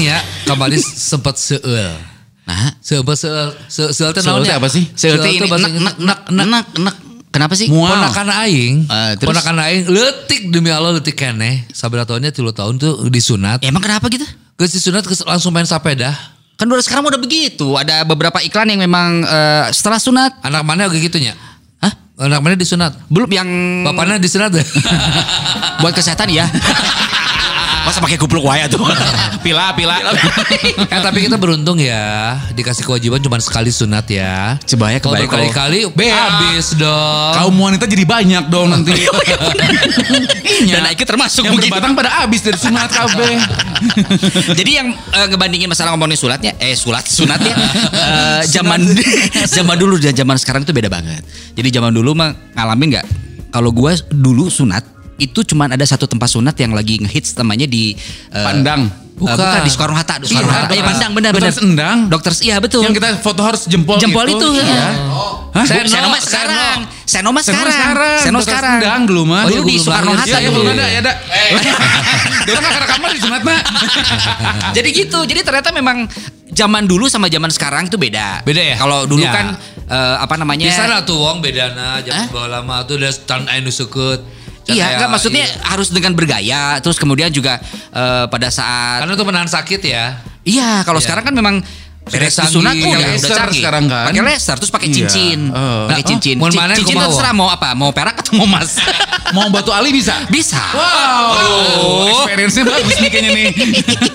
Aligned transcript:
Orangnya 0.00 0.16
kembali 0.48 0.76
sempat 1.12 1.36
seul. 1.36 1.92
Nah, 2.48 2.72
Seul 2.80 3.04
seul 3.12 3.52
seul 3.68 3.90
seul 3.92 4.10
teh 4.16 4.24
Seul 4.24 4.40
naon 4.40 4.48
ya? 4.48 4.56
apa 4.56 4.72
sih? 4.72 4.88
seperti 4.96 5.44
teh 5.44 5.46
nek 5.46 5.60
nek 5.76 5.98
nek 6.00 6.18
nek 6.32 6.66
nek. 6.80 6.96
Kenapa 7.28 7.52
sih? 7.52 7.68
Mual. 7.68 7.94
Ponakan 7.94 8.32
aing, 8.42 8.74
Eh, 8.88 9.12
terus? 9.20 9.28
ponakan 9.28 9.60
aing 9.60 9.86
letik 9.86 10.48
demi 10.48 10.72
Allah 10.72 10.96
letik 10.96 11.14
keneh. 11.14 11.68
Sabaraha 11.70 12.08
tahunnya 12.10 12.32
3 12.32 12.42
tahun 12.50 12.74
tuh 12.80 13.06
disunat. 13.06 13.60
Emang 13.62 13.78
kenapa 13.78 14.08
gitu? 14.08 14.24
Geus 14.56 14.72
disunat 14.72 15.04
geus 15.04 15.20
langsung 15.22 15.52
main 15.52 15.62
sepeda. 15.62 16.10
Kan 16.56 16.66
udah 16.66 16.80
sekarang 16.80 17.04
udah 17.06 17.20
begitu. 17.20 17.76
Ada 17.76 18.02
beberapa 18.02 18.40
iklan 18.40 18.72
yang 18.72 18.80
memang 18.80 19.20
eh, 19.22 19.68
setelah 19.70 20.00
sunat. 20.00 20.32
Anak 20.40 20.64
mana 20.64 20.88
kayak 20.88 21.06
gitunya? 21.06 21.36
Hah? 21.78 21.92
Anak 22.18 22.40
mana 22.40 22.56
disunat? 22.56 22.96
Belum 23.06 23.28
yang 23.28 23.46
Bapaknya 23.84 24.16
disunat 24.16 24.50
deh. 24.50 24.64
buat 25.84 25.92
kesehatan 25.92 26.32
ya. 26.32 26.48
Masa 27.90 28.06
pakai 28.06 28.22
kupluk 28.22 28.46
waya 28.46 28.70
tuh. 28.70 28.78
Pila, 29.44 29.74
pila. 29.74 29.98
eh 30.94 31.00
tapi 31.02 31.26
kita 31.26 31.34
beruntung 31.34 31.74
ya 31.82 32.38
dikasih 32.54 32.86
kewajiban 32.86 33.18
cuma 33.18 33.42
sekali 33.42 33.66
sunat 33.74 34.06
ya. 34.06 34.54
Coba 34.62 34.94
ya 34.94 35.02
Kalau 35.02 35.18
kebaik 35.18 35.26
berkali-kali 35.26 35.90
Bea. 35.90 36.14
habis 36.14 36.78
dong. 36.78 37.34
Kaum 37.34 37.58
wanita 37.58 37.90
jadi 37.90 38.06
banyak 38.06 38.44
dong 38.46 38.70
nanti. 38.70 38.94
Dan 40.70 40.86
Aiki 40.86 41.02
termasuk 41.02 41.42
Yang 41.42 41.50
mungkin. 41.58 41.70
berbatang 41.74 41.92
pada 41.98 42.10
habis 42.22 42.46
dari 42.46 42.62
sunat 42.62 42.94
kabeh. 42.94 43.34
Jadi 44.54 44.70
yang 44.70 44.94
eh, 44.94 45.26
ngebandingin 45.26 45.66
masalah 45.66 45.90
ngomongin 45.98 46.14
sulatnya, 46.14 46.54
eh 46.62 46.78
sulat 46.78 47.02
sunatnya, 47.10 47.58
eh, 47.90 48.40
zaman 48.46 48.86
zaman 49.50 49.74
dulu 49.74 49.98
dan 49.98 50.14
zaman 50.14 50.38
sekarang 50.38 50.62
itu 50.62 50.70
beda 50.70 50.86
banget. 50.86 51.26
Jadi 51.58 51.74
zaman 51.74 51.90
dulu 51.90 52.14
mah 52.14 52.54
ngalamin 52.54 52.86
nggak? 52.94 53.06
Kalau 53.50 53.74
gua 53.74 53.98
dulu 54.14 54.46
sunat 54.46 54.99
itu 55.20 55.44
cuman 55.44 55.68
ada 55.70 55.84
satu 55.84 56.04
tempat 56.04 56.26
sunat 56.26 56.56
yang 56.56 56.72
lagi 56.72 56.96
ngehits 56.98 57.36
namanya 57.36 57.64
di 57.64 57.92
eh, 58.30 58.40
Pandang. 58.40 58.88
eh, 58.88 59.14
bukan. 59.14 59.36
Bukan. 59.36 59.60
di 59.60 59.70
Soekarno 59.70 59.94
Hatta, 59.94 60.14
di 60.16 60.26
Soekarno 60.26 60.48
Iya, 60.48 60.56
Hatta. 60.56 60.64
Iya, 60.66 60.68
dokter- 60.72 60.88
Pandang 60.90 61.10
benar 61.12 61.30
dokter 61.30 61.52
benar. 61.52 61.62
Endang. 61.62 61.98
Dokter 62.08 62.32
iya 62.40 62.56
betul. 62.56 62.80
Yang 62.80 62.94
kita 62.96 63.08
foto 63.20 63.40
harus 63.40 63.62
jempol 63.64 63.96
Jempol 63.96 64.24
gitu. 64.26 64.48
itu, 64.48 64.48
Iya. 64.56 64.64
ya. 64.66 64.88
Hah? 65.50 65.64
Seno, 65.66 65.86
Seno 65.86 66.08
mah 66.08 66.22
sekarang. 66.22 66.78
Seno 67.04 67.28
mah 67.30 67.42
sekarang. 67.42 68.18
Seno 68.18 68.38
Dokter 68.38 68.48
sekarang. 68.48 68.78
Endang 68.80 69.02
dulu 69.04 69.22
mah. 69.26 69.42
Oh, 69.44 69.50
itu 69.50 69.60
Dulu 69.60 69.68
di 69.68 69.76
Soekarno. 69.76 70.10
Hatta 70.14 70.24
Iya, 70.26 70.38
iya, 70.38 70.48
belum 70.48 70.66
ada, 70.68 70.84
ya 70.86 70.98
ada. 70.98 71.12
Dia 72.46 72.52
kan 72.54 72.62
kakak 72.64 72.88
kamar 72.88 73.08
di 73.12 73.20
sunat 73.20 73.42
mah. 73.42 73.60
Jadi 74.76 74.88
gitu. 74.90 75.18
Jadi 75.20 75.40
ternyata 75.42 75.68
memang 75.70 76.08
zaman 76.50 76.84
dulu 76.84 77.06
sama 77.06 77.28
zaman 77.28 77.50
sekarang 77.50 77.86
itu 77.86 77.96
beda. 77.96 78.40
Beda 78.40 78.62
ya? 78.64 78.76
Kalau 78.76 79.04
dulu 79.04 79.20
Ya. 79.20 79.32
kan 79.32 79.46
eh, 79.84 80.16
apa 80.16 80.34
namanya? 80.34 80.64
Bisa 80.64 80.86
lah 80.86 81.02
tuh 81.02 81.18
wong 81.18 81.42
bedana 81.42 81.98
zaman 82.00 82.30
bawa 82.30 82.46
lama 82.56 82.76
tuh 82.84 82.96
udah 82.96 83.10
tahun 83.20 83.44
aing 83.48 83.64
nu 83.64 83.72
Iya, 84.72 84.84
aya- 84.84 84.94
enggak 84.96 85.10
maksudnya 85.10 85.44
iya. 85.44 85.56
harus 85.64 85.88
dengan 85.88 86.12
bergaya. 86.12 86.62
Terus 86.78 86.96
kemudian 86.96 87.28
juga 87.28 87.58
eh, 87.90 88.24
pada 88.26 88.48
saat 88.48 89.02
karena 89.02 89.12
itu 89.12 89.24
menahan 89.24 89.46
sakit 89.46 89.80
ya. 89.82 90.18
iya, 90.42 90.80
kalau 90.82 90.96
Iya. 90.96 91.04
sekarang 91.04 91.24
kan 91.24 91.34
memang 91.34 91.56
beres 92.02 92.32
sunat 92.34 92.74
tuh 92.74 92.90
Pakai 92.90 93.06
udah, 93.14 93.30
canggih. 93.30 93.60
sekarang 93.62 93.84
kan? 93.86 94.04
Pakai 94.08 94.22
laser 94.24 94.56
terus 94.56 94.72
pakai 94.72 94.88
Iya. 94.88 94.96
cincin. 94.96 95.40
Oh. 95.48 95.86
Pakai 95.86 96.02
Nah, 96.02 96.08
cincin. 96.08 96.34
oh, 96.34 96.40
mau 96.40 96.48
Cin- 96.48 96.58
mana 96.58 96.72
cincin 96.74 96.96
kumaha? 96.96 97.06
terserah 97.06 97.32
mau 97.32 97.48
apa? 97.48 97.68
Mau 97.72 97.90
perak 97.92 98.16
atau 98.18 98.32
mau 98.34 98.46
emas? 98.46 98.70
Mau 99.30 99.46
batu 99.46 99.70
ali 99.70 99.94
bisa? 99.94 100.26
Bisa. 100.26 100.58
Wow. 100.74 102.10
Experience-nya 102.10 102.66
bagus 102.66 102.98
nih 102.98 103.08
kayaknya 103.08 103.30
nih. 103.30 103.46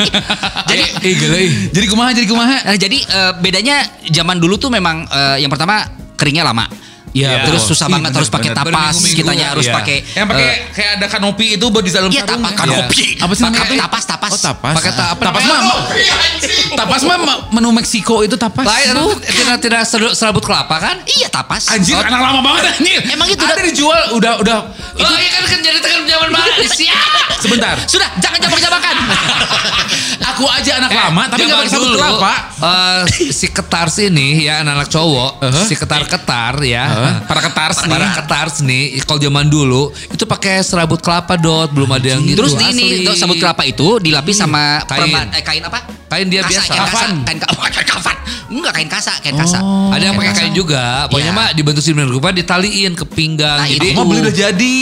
Jadi 0.70 0.84
Eh 1.02 1.14
gila 1.16 1.38
ih. 1.40 1.52
Jadi 1.72 1.86
kumaha, 1.88 2.10
jadi 2.12 2.28
kumaha. 2.28 2.58
eh, 2.66 2.76
jadi 2.76 2.98
eh, 3.00 3.32
bedanya 3.40 3.80
zaman 4.06 4.38
dulu 4.38 4.58
tuh 4.58 4.68
memang 4.68 5.06
eh, 5.06 5.40
yang 5.40 5.48
pertama 5.48 5.88
keringnya 6.16 6.44
lama. 6.44 6.68
Iya, 7.16 7.48
Terus 7.48 7.64
betul. 7.64 7.72
susah 7.72 7.88
Ih, 7.88 7.94
banget 7.94 8.10
bener, 8.10 8.20
harus 8.20 8.30
pakai 8.30 8.52
tapas, 8.52 8.96
kitanya 9.10 9.46
harus 9.50 9.64
Iya. 9.64 9.74
pakai 9.74 9.98
Yang 10.04 10.28
pakai 10.28 10.46
eh, 10.46 10.56
kayak 10.70 10.92
ada 10.96 11.08
kanopi 11.08 11.46
itu 11.56 11.66
buat 11.66 11.80
di 11.80 11.90
dalam 11.90 12.12
Iya, 12.12 12.24
tapas 12.24 12.52
ya? 12.52 12.58
kanopi. 12.58 13.04
Apa 13.16 13.32
sih 13.32 13.42
namanya? 13.42 13.62
Pakai 13.62 13.78
tapas, 13.80 14.04
tapas. 14.06 14.30
Oh, 14.30 14.42
tapas. 14.44 14.74
Pakai 14.76 14.92
ta- 14.92 15.10
apa 15.10 15.22
tapas 15.24 15.42
namanya? 15.42 15.64
mah. 15.64 15.80
Tapas 16.76 17.02
mah 17.02 17.18
ma- 17.18 17.42
menu 17.52 17.72
Meksiko 17.72 18.20
itu 18.22 18.36
tapas. 18.36 18.68
Lain 18.68 18.92
tidak 19.26 19.58
tidak 19.60 19.82
serabut 20.12 20.44
kelapa 20.44 20.76
kan? 20.76 20.96
Iya, 21.06 21.28
tapas. 21.30 21.72
Anjir, 21.72 21.96
Oh, 21.96 22.04
anak 22.04 22.20
lama 22.22 22.40
banget 22.42 22.64
anjir. 22.74 23.00
Emang 23.08 23.28
itu 23.28 23.40
udah- 23.40 23.64
dijual 23.66 24.02
udah 24.14 24.34
udah 24.38 24.58
Oh 24.98 25.16
iya 25.18 25.30
kan 25.30 25.44
kan 25.46 25.60
jadi 25.62 25.80
tekan 25.80 26.04
zaman 26.04 26.30
mana 26.30 26.68
siap. 26.74 27.08
sebentar. 27.38 27.76
Sudah, 27.86 28.12
jangan 28.18 28.40
jambak-jambakan. 28.40 28.96
Aku 30.30 30.44
aja 30.46 30.72
anak 30.78 30.92
lama 30.92 31.22
tapi 31.28 31.44
enggak 31.44 31.60
pakai 31.62 31.72
sabut 31.72 31.90
kelapa. 31.94 32.34
eh, 32.58 33.02
si 33.30 33.48
ketars 33.48 33.96
ini 34.02 34.44
ya 34.44 34.60
anak-anak 34.62 34.90
cowok, 34.90 35.32
Uh-huh. 35.38 35.64
si 35.64 35.76
ketar-ketar 35.76 36.60
ya. 36.62 37.05
Uh, 37.06 37.20
para 37.26 37.42
ketars 37.42 37.78
nih. 37.82 37.92
Para 37.92 38.08
ketars 38.14 38.56
nih, 38.60 38.84
kalau 39.04 39.20
zaman 39.20 39.46
dulu 39.46 39.82
itu 40.08 40.24
pakai 40.24 40.62
serabut 40.62 40.98
kelapa 40.98 41.36
dot, 41.36 41.70
belum 41.70 41.90
ada 41.90 42.08
yang 42.08 42.22
gitu. 42.22 42.38
Terus 42.42 42.54
di 42.54 42.66
ini 42.72 42.86
sabut 43.12 43.38
kelapa 43.38 43.62
itu 43.64 44.00
dilapis 44.00 44.36
sama 44.36 44.82
Kain. 44.84 45.06
perban 45.06 45.26
eh, 45.32 45.42
kain 45.42 45.62
apa? 45.62 45.80
Kain 46.06 46.28
dia 46.28 46.42
Kasa, 46.42 46.52
biasa. 46.52 46.64
Kain 46.66 46.78
kasa, 46.78 46.92
Kafan. 46.92 47.12
kain, 47.24 47.38
ka- 47.38 47.52
kain 47.72 47.88
kafan. 47.88 48.18
Enggak 48.46 48.72
kain 48.74 48.90
kasa, 48.90 49.14
kain 49.20 49.36
kasa. 49.36 49.60
Ada 49.90 50.04
yang 50.04 50.16
pakai 50.16 50.34
kain 50.36 50.54
juga, 50.54 50.84
pokoknya 51.08 51.32
Iya. 51.32 51.38
mah 51.38 51.48
dibentuk 51.52 51.82
sedemikian 51.82 52.12
rupa 52.12 52.30
ditaliin 52.30 52.92
ke 52.94 53.06
pinggang. 53.08 53.58
Nah, 53.58 53.68
Jadi 53.68 53.88
itu. 53.90 53.98
Mau 53.98 54.06
beli 54.06 54.22
udah 54.22 54.36
jadi. 54.36 54.78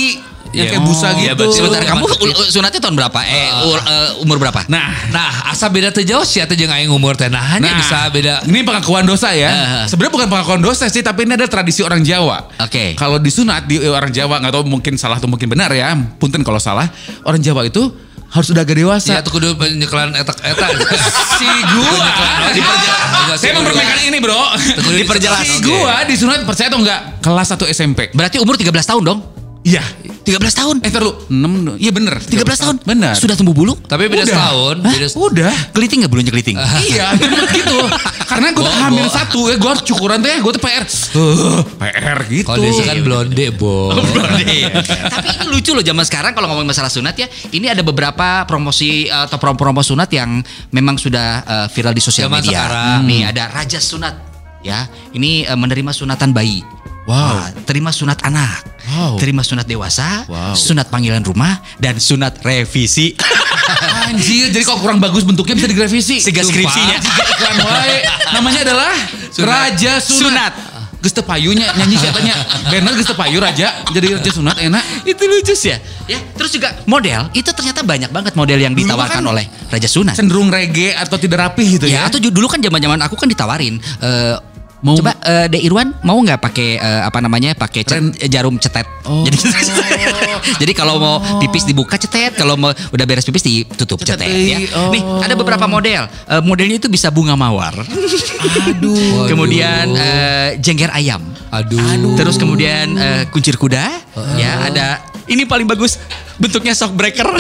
Yang 0.53 0.63
Iya. 0.63 0.71
kayak 0.71 0.83
busa 0.85 1.01
Oh, 1.03 1.11
iya, 1.11 1.17
gitu. 1.25 1.35
berarti 1.35 1.55
Sebentar, 1.57 1.81
kamu 1.83 2.03
sunatnya 2.47 2.79
tahun 2.79 2.95
berapa? 2.95 3.19
Eh, 3.19 3.47
ul- 3.65 3.81
eh, 3.83 4.09
umur 4.21 4.37
berapa? 4.37 4.61
Nah, 4.67 4.87
Nah, 5.09 5.49
asa 5.49 5.65
beda 5.67 5.89
teh 5.89 6.01
jauh 6.03 6.21
sih 6.21 6.39
atau 6.39 6.53
jeung 6.53 6.69
aing 6.69 6.87
umur 6.87 7.13
teh. 7.13 7.25
Nah, 7.25 7.41
hanya 7.51 7.67
Nah, 7.67 7.75
bisa 7.75 7.97
beda. 8.07 8.45
Ini 8.45 8.61
pengakuan 8.61 9.01
dosa 9.03 9.33
ya. 9.33 9.49
Eh. 9.49 9.85
Sebenarnya 9.85 10.13
bukan 10.13 10.27
pengakuan 10.27 10.61
dosa 10.61 10.85
sih, 10.87 11.01
tapi 11.01 11.25
ini 11.25 11.33
ada 11.33 11.45
tradisi 11.45 11.81
orang 11.81 12.01
Jawa. 12.01 12.53
Oke. 12.59 12.93
Kalau 12.93 13.17
disunat 13.17 13.65
di 13.65 13.81
orang 13.81 14.09
Jawa 14.09 14.37
nggak 14.39 14.53
tahu 14.53 14.63
mungkin 14.63 14.93
salah 14.93 15.17
atau 15.17 15.25
mungkin 15.25 15.45
benar 15.47 15.69
ya. 15.69 15.89
Punten 16.15 16.41
kalau 16.41 16.57
salah. 16.57 16.85
Orang 17.23 17.41
Jawa 17.41 17.65
itu 17.65 17.89
harus 18.29 18.47
udah 18.47 18.61
agak 18.61 18.73
dewasa. 18.75 19.09
Ya 19.11 19.21
tuh 19.21 19.29
kudu 19.31 19.53
penyekelan 19.55 20.13
etak 20.13 20.37
eta. 20.39 20.65
si 21.37 21.45
gua 21.67 22.09
Diperjelas. 22.51 23.37
saya 23.37 23.51
mempermainkan 23.55 23.99
ini 24.03 24.17
bro 24.17 24.37
Diperjelas. 24.91 25.41
si 25.43 25.57
Oke. 25.59 25.69
gua 25.71 26.01
disunat 26.03 26.41
percaya 26.41 26.67
atau 26.67 26.77
enggak 26.77 26.99
kelas 27.21 27.47
1 27.51 27.65
SMP 27.67 27.99
Berarti 28.09 28.37
umur 28.37 28.53
13 28.53 28.73
tahun 28.85 29.03
dong? 29.03 29.19
Iya 29.63 29.84
13 30.24 30.40
tahun. 30.53 30.75
eh 30.79 30.88
terlalu 30.88 31.19
6 31.28 31.75
iya 31.78 31.91
bener 31.91 32.16
13 32.16 32.40
tahun. 32.57 32.75
bener 32.84 33.12
Sudah 33.13 33.35
tumbuh 33.35 33.51
bulu? 33.51 33.75
Tapi 33.78 34.07
beda 34.07 34.24
Udah. 34.24 34.28
setahun, 34.29 34.75
Hah? 34.78 34.94
beda 34.94 35.07
udah 35.13 35.53
Keliting 35.72 35.97
nggak 36.00 36.12
bulunya 36.12 36.31
keliting? 36.31 36.56
iya 36.88 37.12
gitu 37.57 37.79
karena 38.24 38.50
gue 38.50 38.59
tuh 38.59 38.75
hamil 38.78 39.07
satu 39.07 39.40
ya 39.46 39.56
gue 39.56 39.69
harus 39.69 39.84
cukuran 39.84 40.18
tuh 40.18 40.29
ya 40.29 40.38
gue 40.40 40.51
tuh 40.51 40.62
PR 40.62 40.84
Uh, 41.13 41.62
PR 41.78 42.19
gitu 42.25 42.47
Kalau 42.47 42.57
desa 42.59 42.81
kan 42.84 42.97
blonde, 43.00 43.46
Bo. 43.53 43.94
Tapi 45.13 45.28
ini 45.29 45.46
lucu 45.47 45.72
loh 45.72 45.81
zaman 45.81 46.01
sekarang 46.01 46.34
kalau 46.34 46.50
ngomongin 46.50 46.66
masalah 46.68 46.90
sunat 46.90 47.13
ya. 47.13 47.28
Ini 47.30 47.69
ada 47.69 47.81
beberapa 47.81 48.44
promosi 48.44 49.06
eh, 49.06 49.24
atau 49.24 49.38
promo-promo 49.38 49.80
sunat 49.80 50.09
yang 50.09 50.41
memang 50.69 50.97
sudah 50.97 51.28
eh, 51.41 51.68
viral 51.69 51.94
di 51.94 52.01
sosial 52.01 52.28
Zaman 52.28 52.41
media. 52.41 52.50
sekarang. 52.57 53.00
Nih 53.06 53.22
ada 53.24 53.44
raja 53.47 53.78
sunat 53.78 54.16
ya. 54.62 54.85
Ini 55.12 55.45
eh, 55.45 55.56
menerima 55.56 55.91
sunatan 55.94 56.34
bayi. 56.34 56.66
Wow. 57.03 57.11
Wah, 57.13 57.51
terima 57.63 57.91
sunat 57.91 58.23
anak. 58.23 58.63
Wow. 58.85 59.19
Terima 59.19 59.43
sunat 59.43 59.63
dewasa, 59.63 60.23
Wow. 60.25 60.55
sunat 60.55 60.87
panggilan 60.87 61.19
rumah 61.19 61.59
dan 61.75 61.99
sunat 61.99 62.39
revisi. 62.39 63.11
Anjir, 64.07 64.51
jadi 64.51 64.63
kok 64.63 64.79
kurang 64.79 64.99
bagus 64.99 65.23
bentuknya 65.23 65.55
bisa 65.55 65.67
digrevisi. 65.67 66.19
Siga 66.19 66.39
Sumpah. 66.41 66.51
skripsinya. 66.63 66.97
Namanya 68.33 68.59
adalah 68.63 68.93
Raja 69.35 69.93
Sunat. 69.99 70.19
Sunat. 70.19 70.53
Geus 71.03 71.11
teu 71.11 71.19
payunya 71.19 71.67
nyanyi 71.75 71.99
katanya. 71.99 72.31
Bener 72.71 72.95
geus 72.95 73.03
teu 73.03 73.11
payu 73.11 73.35
raja 73.35 73.83
jadi 73.91 74.15
raja 74.15 74.31
sunat 74.31 74.55
enak. 74.55 75.03
itu 75.03 75.19
lucu 75.27 75.51
sih 75.51 75.75
ya. 75.75 75.77
Ya, 76.07 76.15
terus 76.31 76.55
juga 76.55 76.79
model 76.87 77.27
itu 77.35 77.51
ternyata 77.51 77.83
banyak 77.83 78.07
banget 78.07 78.31
model 78.39 78.55
yang 78.55 78.71
Dulu 78.71 78.87
ditawarkan 78.87 79.19
kan 79.19 79.25
oleh 79.27 79.43
Raja 79.67 79.91
Sunat. 79.91 80.15
Cenderung 80.15 80.47
reggae 80.47 80.95
atau 80.95 81.19
tidak 81.19 81.44
rapih 81.44 81.75
gitu 81.75 81.91
Ya, 81.91 82.07
ya. 82.07 82.07
atau 82.07 82.23
dulu 82.23 82.47
kan 82.47 82.63
zaman-zaman 82.63 83.03
aku 83.03 83.19
kan 83.19 83.27
ditawarin 83.27 83.83
eh, 83.99 84.35
Mau- 84.83 85.00
coba 85.00 85.15
eh, 85.24 85.47
De 85.47 85.63
Irwan 85.63 85.95
mau 86.03 86.19
nggak 86.19 86.44
pakai 86.44 86.75
eh, 86.75 87.01
apa 87.07 87.24
namanya 87.24 87.56
pakai 87.56 87.88
jarum 88.27 88.59
cetet. 88.59 88.83
Oh. 89.07 89.24
Jadi 89.24 89.38
jadi 90.62 90.71
kalau 90.75 91.00
mau 91.00 91.15
pipis 91.39 91.63
dibuka 91.63 91.95
cetet, 91.95 92.35
kalau 92.35 92.59
mau 92.59 92.69
udah 92.69 93.06
beres 93.07 93.24
pipis 93.24 93.44
ditutup 93.47 94.03
Cetet, 94.03 94.27
cetet, 94.27 94.27
ya. 94.27 94.59
oh. 94.75 94.91
Nih, 94.91 95.00
ada 95.24 95.39
beberapa 95.39 95.63
model. 95.65 96.03
Eh, 96.27 96.41
modelnya 96.44 96.83
itu 96.83 96.91
bisa 96.91 97.07
bunga 97.07 97.39
mawar. 97.39 97.71
Aduh. 97.80 99.24
Kemudian 99.31 99.88
eh, 99.95 100.50
jengger 100.59 100.91
ayam. 100.91 101.24
Aduh. 101.47 102.19
Terus 102.19 102.35
kemudian 102.35 103.00
eh, 103.00 103.24
kuncir 103.31 103.56
kuda, 103.56 103.88
ya 104.35 104.68
ada 104.68 105.00
ini 105.31 105.47
paling 105.47 105.63
bagus 105.63 105.95
bentuknya 106.35 106.75
shock 106.75 106.91
breaker. 106.91 107.24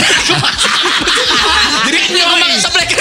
Jadi 1.83 1.97
ngomong 2.15 2.55
shock 2.63 2.71
breaker. 2.71 2.99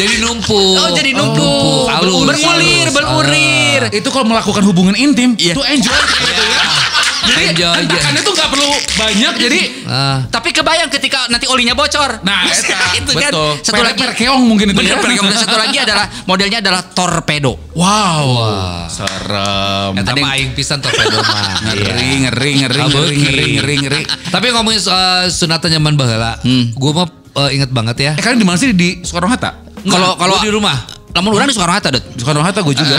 Jadi 0.00 0.14
numpuk. 0.18 0.76
Oh 0.76 0.90
jadi 0.90 1.10
numpuk, 1.12 1.84
halus, 1.86 2.24
berulir, 2.24 2.88
halus. 2.88 2.94
berulir. 2.94 3.82
itu 3.92 4.08
kalau 4.08 4.26
melakukan 4.26 4.62
hubungan 4.62 4.94
intim 4.94 5.36
Iya. 5.36 5.52
itu 5.52 5.60
enjoy 5.60 6.00
gitu 6.18 6.42
ya. 6.42 6.62
Jadi 7.20 7.52
Enjoy, 7.52 7.68
iya. 7.68 7.76
hentakannya 7.76 8.22
tuh 8.24 8.32
nggak 8.32 8.48
perlu 8.48 8.70
banyak 8.96 9.34
jadi 9.38 9.60
Ah. 9.84 10.18
Tapi 10.26 10.50
kebayang 10.50 10.88
ketika 10.88 11.28
nanti 11.28 11.44
olinya 11.46 11.76
bocor. 11.76 12.24
Nah, 12.24 12.48
eta, 12.48 12.96
itu 12.96 13.12
kan. 13.12 13.28
betul. 13.28 13.50
Satu 13.60 13.76
Per- 13.76 13.86
lagi 13.86 14.00
perkeong 14.00 14.40
mungkin 14.40 14.66
itu 14.66 14.78
Bener, 14.80 14.96
ya. 14.96 15.04
perkeong. 15.04 15.28
Satu 15.30 15.52
lagi 15.54 15.78
adalah 15.78 16.08
modelnya 16.30 16.58
adalah 16.58 16.80
torpedo. 16.82 17.60
Wow. 17.76 18.24
Serem. 18.88 19.92
Yang- 19.94 20.16
mah 20.16 20.32
aing 20.32 20.50
pisan 20.54 20.80
torpedo 20.80 21.20
mah. 21.20 21.60
Ngeri, 21.66 22.10
ngeri, 22.24 22.50
ngeri, 22.58 22.80
Kabeuki. 22.80 23.14
ngeri, 23.14 23.20
ngeri, 23.20 23.46
ngeri, 23.52 23.74
ngeri. 23.78 24.00
Tapi 24.26 24.46
ngomongin 24.50 24.80
soal 24.80 25.28
sunatan 25.28 25.68
zaman 25.70 25.94
baheula, 25.94 26.40
Hmm. 26.40 26.72
gua 26.72 26.90
mah 26.96 27.06
eh, 27.46 27.50
inget 27.52 27.70
banget 27.70 27.96
ya. 28.00 28.12
Eh 28.14 28.22
kalian 28.22 28.38
di 28.38 28.46
mana 28.46 28.56
sih 28.56 28.72
di 28.72 29.02
Soekarno 29.02 29.28
Hatta? 29.28 29.69
Kalau 29.86 30.16
kalau 30.16 30.36
Gua 30.36 30.44
di 30.44 30.50
rumah. 30.52 30.76
Lamun 31.10 31.34
orang 31.34 31.50
di 31.50 31.54
Soekarno 31.54 31.74
Hatta. 31.74 31.90
Di 31.90 32.20
Soekarno 32.20 32.42
Hatta 32.44 32.60
gue 32.62 32.74
juga. 32.74 32.96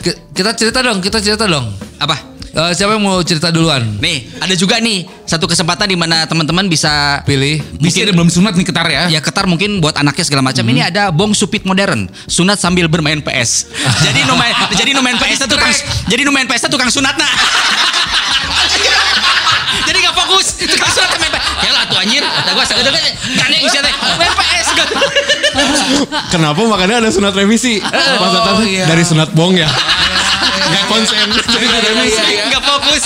Ki- 0.00 0.18
Kita 0.32 0.56
cerita 0.56 0.80
dong, 0.80 0.98
kita 1.04 1.20
cerita 1.20 1.44
dong. 1.44 1.68
Apa? 2.00 2.36
Eh, 2.56 2.72
siapa 2.72 2.96
yang 2.96 3.04
mau 3.04 3.20
cerita 3.20 3.52
duluan? 3.52 3.84
Nih, 4.00 4.32
ada 4.40 4.56
juga 4.56 4.80
nih 4.80 5.04
satu 5.28 5.44
kesempatan 5.44 5.92
di 5.92 5.96
mana 5.98 6.24
teman-teman 6.24 6.64
bisa 6.72 7.20
Pilih. 7.28 7.60
Bisa 7.76 8.00
ada 8.00 8.16
belum 8.16 8.32
sunat 8.32 8.56
nih 8.56 8.64
ketar 8.64 8.88
ya. 8.88 9.12
ya 9.12 9.20
ketar 9.20 9.44
mungkin 9.44 9.76
buat 9.84 9.92
anaknya 9.92 10.24
segala 10.24 10.40
macam. 10.40 10.64
Ini 10.64 10.88
ada 10.88 11.12
bong 11.12 11.36
supit 11.36 11.68
modern, 11.68 12.08
sunat 12.24 12.56
sambil 12.56 12.88
bermain 12.88 13.20
PS. 13.20 13.68
jadi 14.08 14.24
no 14.24 14.40
main, 14.40 14.56
jadi 14.72 14.96
no 14.96 15.04
main 15.04 15.20
PS 15.20 15.44
tukang 15.44 15.68
jadi 16.08 16.24
no 16.24 16.32
main 16.32 16.48
PS 16.48 16.72
tukang 16.72 16.88
sunat 16.88 17.20
nah. 17.20 17.28
jadi 19.92 19.96
nggak 20.00 20.16
fokus 20.16 20.56
tukang 20.56 20.88
sunat. 20.88 21.25
Ya 21.66 21.74
lah 21.74 21.82
tuh 21.90 21.98
anjir, 21.98 22.22
kata 22.22 22.50
gua 22.54 22.62
sagede 22.62 22.90
kan 22.94 23.02
yang 23.50 23.62
isi 23.66 23.78
teh 23.82 23.94
main 24.22 24.30
PS 24.38 24.68
gitu. 24.78 24.94
Kenapa 26.30 26.60
makanya 26.62 27.02
ada 27.02 27.10
sunat 27.10 27.34
revisi? 27.34 27.82
Pas 27.82 28.30
datang, 28.30 28.62
iya. 28.62 28.86
dari 28.86 29.02
sunat 29.02 29.34
bong 29.34 29.58
ya. 29.58 29.66
Gak 30.70 30.84
konsen. 30.86 31.26
Jadi 31.26 31.64
sunat 31.66 31.82
revisi. 31.90 32.26
Nggak 32.46 32.62
fokus. 32.62 33.02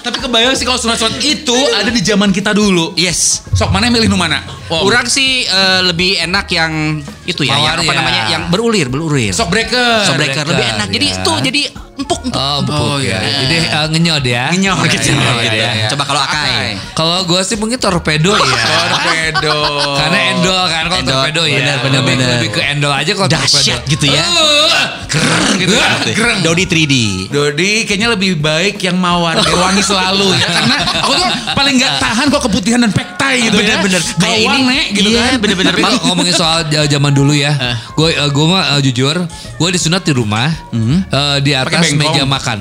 Tapi 0.00 0.16
kebayang 0.18 0.52
sih 0.52 0.64
kalau 0.64 0.76
sunat-sunat 0.76 1.16
itu 1.18 1.56
ada 1.72 1.88
di 1.88 2.00
zaman 2.00 2.28
kita 2.28 2.52
dulu. 2.52 2.92
Yes. 2.94 3.44
Sok 3.50 3.70
mana 3.70 3.88
yang 3.88 3.94
milih 3.96 4.08
nu 4.08 4.16
mana? 4.16 4.42
Wow. 4.66 4.82
Kurang 4.82 5.06
sih 5.06 5.44
eh, 5.44 5.80
lebih 5.82 6.20
enak 6.20 6.46
yang 6.48 7.00
itu 7.24 7.40
ya, 7.42 7.56
yang 7.56 7.60
Mawar 7.60 7.76
apa 7.78 7.84
ya. 7.86 7.96
namanya, 7.96 8.22
yang 8.28 8.42
berulir, 8.48 8.86
berulir. 8.88 9.32
Sok 9.32 9.48
breaker. 9.48 10.04
Sok 10.04 10.16
breaker 10.16 10.44
lebih 10.44 10.60
breaker, 10.60 10.76
enak. 10.76 10.88
Jadi 10.92 11.06
ya. 11.06 11.14
itu 11.16 11.32
jadi 11.44 11.62
empuk 11.94 12.20
empuk. 12.26 12.40
Oh, 12.40 12.56
empuk 12.60 12.74
Oh, 12.74 12.96
ya. 12.98 13.16
iya. 13.22 13.38
Jadi 13.46 13.56
eh, 13.64 13.86
ngenyod 13.92 14.24
ya. 14.24 14.44
Ngenyor 14.50 14.74
Iya, 14.76 14.90
gitu. 14.92 15.08
iya, 15.08 15.32
gitu 15.40 15.56
iya, 15.56 15.64
ya. 15.64 15.70
iya. 15.78 15.88
Coba 15.88 16.02
kalau 16.04 16.20
Akai. 16.20 16.53
Kalau 16.94 17.24
gue 17.26 17.40
sih 17.42 17.56
mungkin 17.58 17.78
torpedo 17.80 18.34
ya. 18.34 18.64
Torpedo. 18.94 19.58
Karena 19.98 20.18
endol 20.34 20.62
kan 20.68 20.84
kalau 20.90 21.04
torpedo 21.04 21.42
ya. 21.46 21.58
benar, 21.60 21.76
benar, 21.80 22.00
lebih, 22.02 22.14
benar. 22.16 22.30
lebih 22.38 22.50
ke 22.52 22.60
endol 22.62 22.92
aja 22.92 23.12
kalau 23.14 23.28
torpedo. 23.30 23.74
gitu 23.88 24.06
ya. 24.08 24.24
Uh, 24.34 25.06
Keren 25.06 25.52
gitu. 25.62 25.74
Keren. 26.18 26.42
Dodi 26.42 26.64
3D. 26.66 26.94
Dodi 27.30 27.86
kayaknya 27.86 28.08
lebih 28.18 28.34
baik 28.42 28.82
yang 28.82 28.98
mawar 28.98 29.38
dia 29.38 29.54
wangi 29.54 29.82
selalu 29.84 30.34
ya 30.34 30.46
karena 30.58 30.76
aku 31.06 31.12
tuh 31.14 31.28
paling 31.54 31.74
nggak 31.78 31.94
tahan 32.02 32.26
kok 32.34 32.42
keputihan 32.50 32.80
dan 32.82 32.90
pektai 32.90 33.46
gitu 33.46 33.56
ya 33.62 33.78
Bener-bener. 33.78 34.02
Kayak 34.18 34.38
ini, 34.42 34.58
nek 34.66 34.86
gitu 34.94 35.08
iya, 35.14 35.22
kan 35.22 35.38
bener-bener. 35.38 35.72
Tapi 35.78 35.96
ngomongin 36.10 36.34
soal 36.34 36.66
zaman 36.66 37.12
dulu 37.14 37.32
ya, 37.34 37.54
gue 37.94 38.10
gue 38.10 38.46
mah 38.46 38.78
eh, 38.78 38.80
jujur, 38.90 39.16
gue 39.30 39.68
disunat 39.70 40.02
di 40.02 40.12
rumah 40.14 40.50
eh, 40.74 41.38
di 41.42 41.52
atas 41.54 41.94
meja 41.94 42.26
makan. 42.26 42.58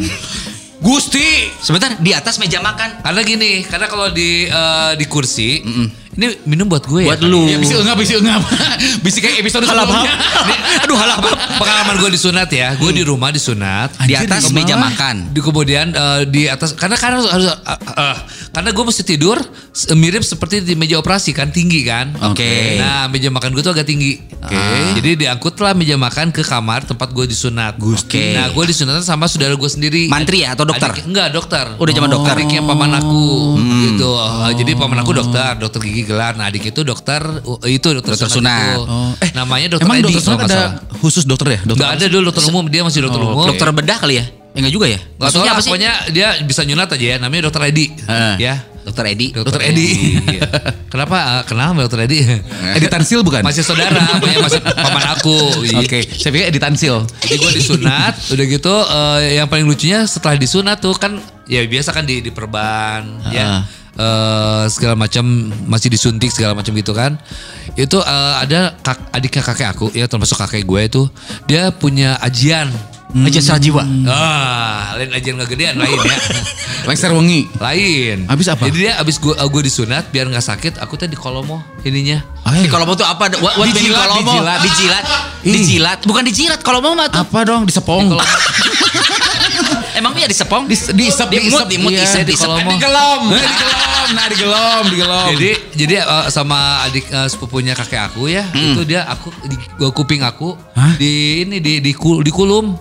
Gusti 0.83 1.47
Sebentar 1.63 1.95
di 1.95 2.11
atas 2.11 2.35
meja 2.43 2.59
makan. 2.59 2.99
Karena 2.99 3.21
gini, 3.23 3.63
karena 3.63 3.87
kalau 3.87 4.11
di 4.11 4.43
eh, 4.51 4.91
di 4.99 5.05
kursi, 5.07 5.63
ini 6.13 6.27
minum 6.45 6.69
buat 6.69 6.85
gue 6.85 7.09
Buat 7.09 7.23
ya. 7.23 7.31
lu. 7.31 7.49
ya 7.49 7.57
bisa 7.57 7.79
enggak 7.81 7.97
bisa 7.97 8.21
enggak 8.21 8.37
bisa 9.05 9.17
kayak 9.17 9.41
episode 9.41 9.65
sebelumnya 9.65 10.13
Aduh 10.85 10.97
halah 10.97 11.17
pengalaman 11.57 11.95
gue 12.03 12.09
disunat 12.13 12.49
ya, 12.53 12.77
gue 12.77 12.91
di 12.93 13.01
rumah 13.01 13.33
disunat. 13.33 13.95
Di 14.05 14.13
Anjir, 14.13 14.29
atas 14.29 14.51
di 14.51 14.53
meja 14.53 14.75
makan. 14.77 15.33
Di 15.33 15.39
kemudian 15.41 15.95
eh, 15.95 16.21
di 16.29 16.45
atas 16.45 16.77
karena 16.77 16.99
karena 16.99 17.23
harus, 17.23 17.29
harus 17.31 17.47
eh, 17.49 17.79
eh, 17.97 18.17
karena 18.53 18.69
gue 18.69 18.83
mesti 18.85 19.01
tidur 19.03 19.41
mirip 19.91 20.21
seperti 20.21 20.61
di 20.61 20.73
meja 20.73 20.95
operasi 20.95 21.33
kan 21.33 21.49
tinggi 21.49 21.81
kan. 21.83 22.13
Oke. 22.23 22.77
Nah 22.77 23.09
meja 23.09 23.27
makan 23.27 23.49
gue 23.49 23.59
tuh 23.59 23.73
agak 23.73 23.83
tinggi. 23.83 24.21
Oke. 24.37 24.55
Jadi 24.95 25.09
diangkutlah 25.19 25.73
meja 25.73 25.97
makan 25.97 26.29
ke 26.29 26.39
kamar 26.39 26.85
tempat 26.85 27.09
gue 27.09 27.25
disunat. 27.25 27.75
Oke. 27.75 28.31
Nah 28.31 28.47
gue 28.47 28.63
disunat 28.63 29.01
sama 29.01 29.25
saudara 29.25 29.51
gue 29.51 29.65
sendiri. 29.65 30.05
Mantri 30.05 30.45
ya 30.45 30.53
atau 30.53 30.63
dokter? 30.63 30.85
Adik- 30.85 31.03
enggak 31.03 31.33
dokter. 31.33 31.65
Udah 31.75 31.91
zaman 31.91 32.09
dokter. 32.09 32.33
Adiknya 32.35 32.61
paman 32.61 32.91
aku 32.93 33.23
gitu. 33.57 34.09
Eh, 34.13 34.51
jadi 34.55 34.71
paman 34.75 34.97
aku 34.99 35.11
dokter, 35.11 35.51
dokter 35.57 35.79
gigi 35.81 36.05
gelar. 36.05 36.37
Nah 36.37 36.45
adik 36.45 36.69
itu 36.69 36.85
dokter 36.85 37.25
itu 37.65 37.87
dokter, 37.89 38.13
Dokter 38.13 38.29
sunat. 38.29 38.77
itu. 38.77 38.81
Oh, 38.85 39.11
eh, 39.17 39.29
namanya 39.33 39.73
dokter 39.73 39.87
emang 39.89 39.97
Edi. 39.97 40.05
dokter 40.07 40.21
sunat 40.21 40.39
ada 40.39 40.53
salah. 40.53 40.71
khusus 41.01 41.25
dokter 41.25 41.47
ya 41.49 41.59
dokter 41.65 41.81
Enggak 41.81 41.91
ada 41.95 42.05
dulu 42.05 42.21
dokter 42.29 42.43
umum, 42.47 42.65
dia 42.69 42.81
masih 42.85 43.01
dokter 43.01 43.17
umum. 43.17 43.49
Dokter 43.49 43.67
bedah 43.71 43.97
kali 43.97 44.21
ya? 44.21 44.25
Ya 44.53 44.59
enggak 44.59 44.73
juga 44.73 44.85
ya? 44.85 44.97
Gak 44.97 45.09
tahu 45.09 45.19
Maksudnya 45.19 45.43
lah, 45.43 45.53
apa 45.53 45.61
sih? 45.61 45.69
pokoknya 45.69 45.91
dia 46.09 46.27
bisa 46.41 46.61
nyunat 46.61 46.89
aja 46.89 47.05
ya. 47.05 47.17
Namanya 47.17 47.41
dokter 47.49 47.61
Edi. 47.65 47.85
Heeh. 47.89 48.35
Ya. 48.37 48.55
Dokter 48.83 49.05
Edi. 49.09 49.31
Dokter 49.31 49.61
Edi. 49.63 49.87
Iya. 50.29 50.43
Kenapa? 50.91 51.15
eh, 51.17 51.43
Kenapa 51.47 51.79
dokter 51.81 52.03
Edi? 52.03 52.19
Edi 52.75 52.85
Tansil 52.85 53.23
bukan 53.23 53.41
Masih 53.41 53.63
saudara, 53.63 53.97
masih 54.19 54.59
paman 54.59 55.05
aku. 55.09 55.33
oke 55.81 55.99
saya 56.05 56.29
pikir 56.29 56.45
Edi 56.51 56.59
Tansil 56.59 57.01
Jadi 57.23 57.35
gue 57.39 57.51
disunat, 57.55 58.13
udah 58.35 58.45
gitu 58.45 58.75
eh, 58.75 59.39
yang 59.39 59.47
paling 59.47 59.63
lucunya 59.63 60.03
setelah 60.03 60.35
disunat 60.35 60.77
tuh 60.77 60.93
kan 60.93 61.15
ya 61.43 61.63
biasa 61.63 61.89
kan 61.89 62.03
di 62.03 62.19
diperban 62.19 63.07
ya. 63.31 63.63
eh, 63.95 64.63
segala 64.67 64.93
macam 64.93 65.25
masih 65.65 65.87
disuntik 65.87 66.29
segala 66.29 66.51
macam 66.53 66.75
gitu 66.75 66.91
kan. 66.91 67.15
Itu 67.73 67.97
eh, 67.99 68.33
ada 68.37 68.75
kak, 68.77 69.09
adiknya 69.09 69.41
kakek 69.41 69.67
aku 69.71 69.85
ya 69.91 70.05
termasuk 70.05 70.35
kakek 70.37 70.61
gue 70.61 70.81
itu 70.83 71.01
dia 71.47 71.71
punya 71.71 72.19
ajian. 72.19 72.67
Aja 73.13 73.55
jiwa. 73.55 73.85
Ah, 74.03 74.97
lain 74.97 75.13
ajian 75.13 75.37
kegedean 75.39 75.77
lain 75.77 75.93
ya. 75.95 76.17
Lengser 76.89 77.13
wengi 77.13 77.45
lain. 77.55 78.25
Habis 78.25 78.49
apa? 78.49 78.65
Jadi 78.65 78.77
dia 78.81 78.97
abis 78.97 79.15
gue 79.15 79.31
gue 79.31 79.61
disunat 79.61 80.09
biar 80.09 80.25
nggak 80.25 80.41
sakit, 80.41 80.73
aku 80.77 80.97
tadi 80.97 81.13
kolomo 81.13 81.61
ininya. 81.81 82.25
Di 82.51 82.65
kolomo 82.65 82.93
tuh 82.93 83.05
apa? 83.05 83.29
What, 83.37 83.53
what 83.55 83.69
Dijilat, 83.69 84.09
kolomo? 84.09 84.33
dijilat. 84.33 84.59
Dijilat. 84.65 85.03
Ih. 85.39 85.53
Dijilat. 85.53 85.99
Bukan 86.03 86.23
dijilat. 86.23 86.59
Kolomo 86.59 86.93
mah 86.93 87.07
tuh. 87.07 87.21
apa 87.21 87.39
dong 87.43 87.63
disepong 87.63 88.13
Emang 89.93 90.17
iya 90.17 90.25
disepong? 90.25 90.65
di 90.65 90.73
diisep 90.73 91.29
Dimut, 91.29 91.69
dimut, 91.69 91.91
iya. 91.93 92.01
isep, 92.01 92.25
di 92.25 92.33
isep. 92.33 92.49
kolomo. 92.49 92.65
di 92.67 92.77
gelom 92.81 93.21
nah 93.29 93.37
di 93.37 93.55
gelom 93.55 94.07
nah 94.09 94.25
di 94.25 94.35
gelom 94.35 94.83
di 94.83 94.95
gelom 94.97 95.27
Jadi 95.31 95.49
jadi 95.77 95.93
eh, 96.01 96.25
sama 96.27 96.59
adik 96.83 97.05
eh, 97.07 97.27
sepupunya 97.29 97.73
kakek 97.73 98.01
aku 98.03 98.25
ya, 98.25 98.41
itu 98.51 98.81
dia 98.83 99.05
aku 99.05 99.29
di 99.45 99.55
gua 99.77 99.93
kuping 99.93 100.21
aku 100.21 100.57
Hah? 100.73 100.97
di 100.97 101.45
ini 101.45 101.61
di 101.61 101.77
di, 101.79 101.93
kul- 101.93 102.19
di 102.19 102.33
kulum 102.33 102.73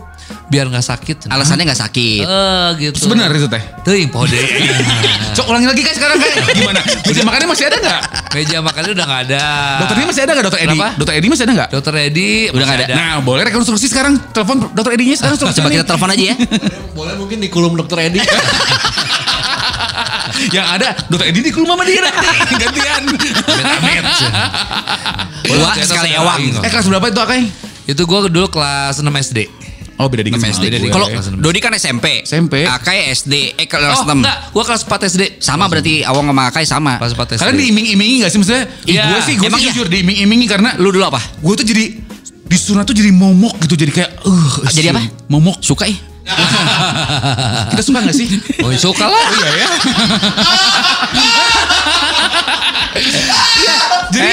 biar 0.52 0.68
nggak 0.68 0.84
sakit. 0.84 1.16
Alasannya 1.32 1.64
nggak 1.64 1.80
sakit. 1.80 2.24
Eh 2.28 2.68
gitu. 2.76 3.08
benar 3.08 3.32
itu 3.32 3.48
teh 3.48 3.62
Tuh 3.80 3.96
pode. 4.12 4.36
Cok 5.36 5.46
ulangi 5.48 5.64
lagi 5.64 5.80
kan 5.80 5.94
sekarang 5.96 6.20
kan 6.20 6.28
gimana 6.52 6.80
meja 7.08 7.24
makannya 7.24 7.48
masih 7.48 7.64
ada 7.72 7.76
nggak 7.80 8.00
Meja 8.36 8.56
makannya 8.60 8.90
udah 8.92 9.06
nggak 9.08 9.20
ada. 9.32 9.44
dokternya 9.80 10.06
masih 10.12 10.22
ada 10.22 10.32
nggak 10.36 10.44
dokter 10.44 10.60
Edi 10.60 10.68
Kenapa? 10.76 10.88
dokter 11.00 11.14
Edi 11.16 11.26
masih 11.32 11.44
ada 11.48 11.52
nggak 11.56 11.68
Dokter 11.72 11.94
Edi 11.96 12.30
Udah 12.52 12.66
nggak 12.68 12.78
ada. 12.84 12.86
Nah, 12.92 13.14
boleh 13.24 13.42
rekonstruksi 13.48 13.86
sekarang 13.88 14.12
telepon 14.36 14.56
dokter 14.76 14.92
Edinya 14.92 15.16
sekarang 15.16 15.36
Coba 15.40 15.68
kita 15.72 15.84
telepon 15.88 16.08
aja 16.12 16.24
ya. 16.28 16.36
Boleh 16.92 17.14
mungkin 17.16 17.40
di 17.40 17.48
kulum 17.48 17.72
dokter 17.72 18.12
Edi. 18.12 18.20
Yang 20.56 20.66
ada 20.68 20.88
dokter 21.08 21.26
Edi 21.32 21.40
di 21.44 21.50
rumah 21.52 21.76
sama 21.80 21.84
dia 21.88 22.00
nanti. 22.04 22.28
gantian. 22.60 23.02
Amit-amit. 23.08 24.04
Wah, 25.52 25.74
sekali 25.80 26.10
ewang. 26.12 26.40
eh 26.60 26.70
kelas 26.70 26.86
berapa 26.88 27.06
itu 27.08 27.20
Akai? 27.20 27.40
Itu 27.88 28.02
gue 28.06 28.18
dulu 28.30 28.46
kelas 28.48 29.02
6 29.02 29.08
SD. 29.08 29.38
Oh 29.94 30.06
beda 30.06 30.22
dikit. 30.22 30.36
Sama 30.36 30.50
SD. 30.50 30.64
Kalau 30.88 31.06
enam. 31.06 31.38
Dodi 31.38 31.58
kan 31.58 31.72
SMP. 31.72 32.22
SMP. 32.22 32.64
Akai 32.64 33.10
SD. 33.10 33.54
Eh 33.54 33.66
kelas 33.66 33.98
Oh 33.98 34.04
6. 34.04 34.14
enggak, 34.14 34.36
gue 34.48 34.62
kelas 34.62 34.82
4 34.82 35.08
SD. 35.08 35.22
Sama 35.38 35.66
berarti 35.66 36.02
Awang 36.02 36.26
sama 36.26 36.42
Akai 36.46 36.64
sama. 36.64 36.92
Kelas 36.96 37.12
4 37.12 37.36
SD. 37.36 37.40
Kalian 37.40 37.56
diiming-imingi 37.58 38.14
gak 38.20 38.30
sih 38.30 38.38
maksudnya? 38.38 38.64
Iya. 38.84 39.04
Gue 39.06 39.20
sih, 39.22 39.34
gue 39.34 39.46
Emang 39.46 39.58
sih 39.58 39.66
iya? 39.66 39.72
jujur 39.72 39.86
diiming-imingi 39.86 40.46
karena 40.46 40.70
Lu 40.76 40.88
dulu 40.88 41.04
apa? 41.04 41.18
gue 41.18 41.54
tuh 41.54 41.64
jadi 41.64 41.84
disunat 42.44 42.84
tuh 42.84 42.92
jadi 42.92 43.08
momok 43.08 43.56
gitu 43.60 43.76
jadi 43.76 43.92
kayak 43.92 44.10
uh 44.22 44.52
Jadi 44.66 44.88
apa? 44.88 45.00
momok 45.26 45.60
Suka 45.60 45.86
ih. 45.86 45.96
kita 47.70 47.82
suka 47.82 47.98
gak 48.00 48.14
sih 48.14 48.26
Oh, 48.60 48.70
suka 48.72 49.04
lah. 49.04 49.26
iya 49.34 49.48
ya 49.56 49.68
jadi 54.14 54.30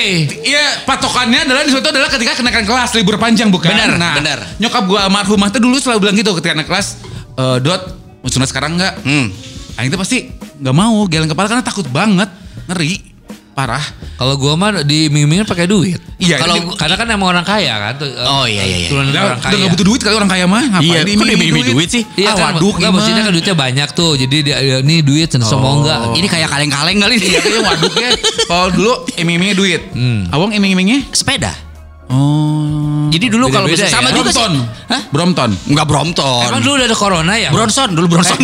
Hey. 0.00 0.26
Iya 0.42 0.88
patokannya 0.88 1.44
adalah 1.44 1.62
di 1.62 1.70
situ 1.76 1.84
adalah 1.84 2.08
ketika 2.08 2.32
kenaikan 2.40 2.64
kelas 2.64 2.96
libur 2.96 3.20
panjang 3.20 3.52
bukan? 3.52 3.68
Benar, 3.68 4.00
nah, 4.00 4.16
benar. 4.16 4.38
Nyokap 4.56 4.84
gua 4.88 5.06
almarhumah 5.06 5.52
tuh 5.52 5.60
dulu 5.60 5.76
selalu 5.76 6.08
bilang 6.08 6.16
gitu 6.16 6.32
ketika 6.40 6.56
naik 6.56 6.68
kelas, 6.72 6.96
"Eh, 7.36 7.58
Dot, 7.60 7.82
mau 8.24 8.30
sunat 8.32 8.48
sekarang 8.48 8.80
nggak? 8.80 9.04
Hmm. 9.04 9.28
Aing 9.76 9.92
tuh 9.92 10.00
pasti 10.00 10.32
nggak 10.60 10.76
mau, 10.76 11.04
geleng 11.04 11.28
kepala 11.28 11.52
karena 11.52 11.64
takut 11.64 11.84
banget, 11.92 12.32
ngeri, 12.68 13.09
parah. 13.52 13.82
Kalau 14.16 14.34
gua 14.40 14.54
mah 14.56 14.84
di 14.84 15.10
minggu 15.10 15.44
pakai 15.44 15.66
duit. 15.68 16.00
Iya, 16.20 16.36
Kalau 16.36 16.76
karena 16.76 16.96
kan 17.00 17.06
emang 17.08 17.32
orang 17.32 17.46
kaya 17.48 17.72
kan. 17.80 17.92
tuh, 17.96 18.08
eh, 18.08 18.28
Oh, 18.28 18.44
iya, 18.44 18.60
iya, 18.60 18.76
iya. 18.84 18.88
Turunan 18.92 19.08
Udah, 19.08 19.22
orang 19.24 19.38
udah 19.40 19.48
kaya. 19.48 19.56
nggak 19.56 19.70
butuh 19.72 19.86
duit 19.88 20.00
kali 20.04 20.14
orang 20.20 20.30
kaya 20.30 20.44
mah, 20.44 20.64
ngapain 20.68 20.84
Iya, 20.84 21.00
kok 21.00 21.06
diiming-iming 21.08 21.40
diiming-iming 21.40 21.66
duit 21.72 21.88
sih? 21.88 22.02
Iya 22.16 22.28
ah, 22.28 22.34
kan, 22.36 22.44
waduk 22.60 22.74
enggak 22.76 22.92
maksudnya 22.92 23.22
kan 23.24 23.32
duitnya 23.32 23.56
banyak 23.56 23.88
tuh. 23.96 24.12
Jadi 24.20 24.36
dia 24.44 24.56
ini 24.84 24.96
duit 25.00 25.28
semua 25.40 25.70
enggak. 25.80 25.98
Ini 26.12 26.26
kayak 26.28 26.48
kaleng-kaleng 26.52 26.98
kali 27.00 27.14
Iya, 27.16 27.40
kayaknya 27.40 27.62
waduk 27.64 27.94
ya. 27.96 28.10
Kalau 28.44 28.66
dulu 28.68 28.92
iming-imingnya 29.16 29.56
duit. 29.56 29.80
Hmm. 29.96 30.28
Awang 30.28 30.52
iming-imingnya? 30.52 31.08
Sepeda. 31.16 31.69
Oh. 32.10 33.06
Jadi 33.10 33.26
dulu 33.30 33.50
kalau 33.54 33.70
misalnya 33.70 33.90
sama 33.90 34.10
ya. 34.10 34.18
juga. 34.18 34.30
Brompton. 34.34 34.52
Hah? 34.90 35.02
Brompton. 35.14 35.50
Enggak 35.70 35.86
Brompton. 35.86 36.42
Emang 36.46 36.62
dulu 36.62 36.74
udah 36.78 36.86
ada 36.90 36.96
corona 36.98 37.34
ya? 37.38 37.50
Bronson 37.54 37.88
dulu 37.94 38.06
Bronson. 38.10 38.38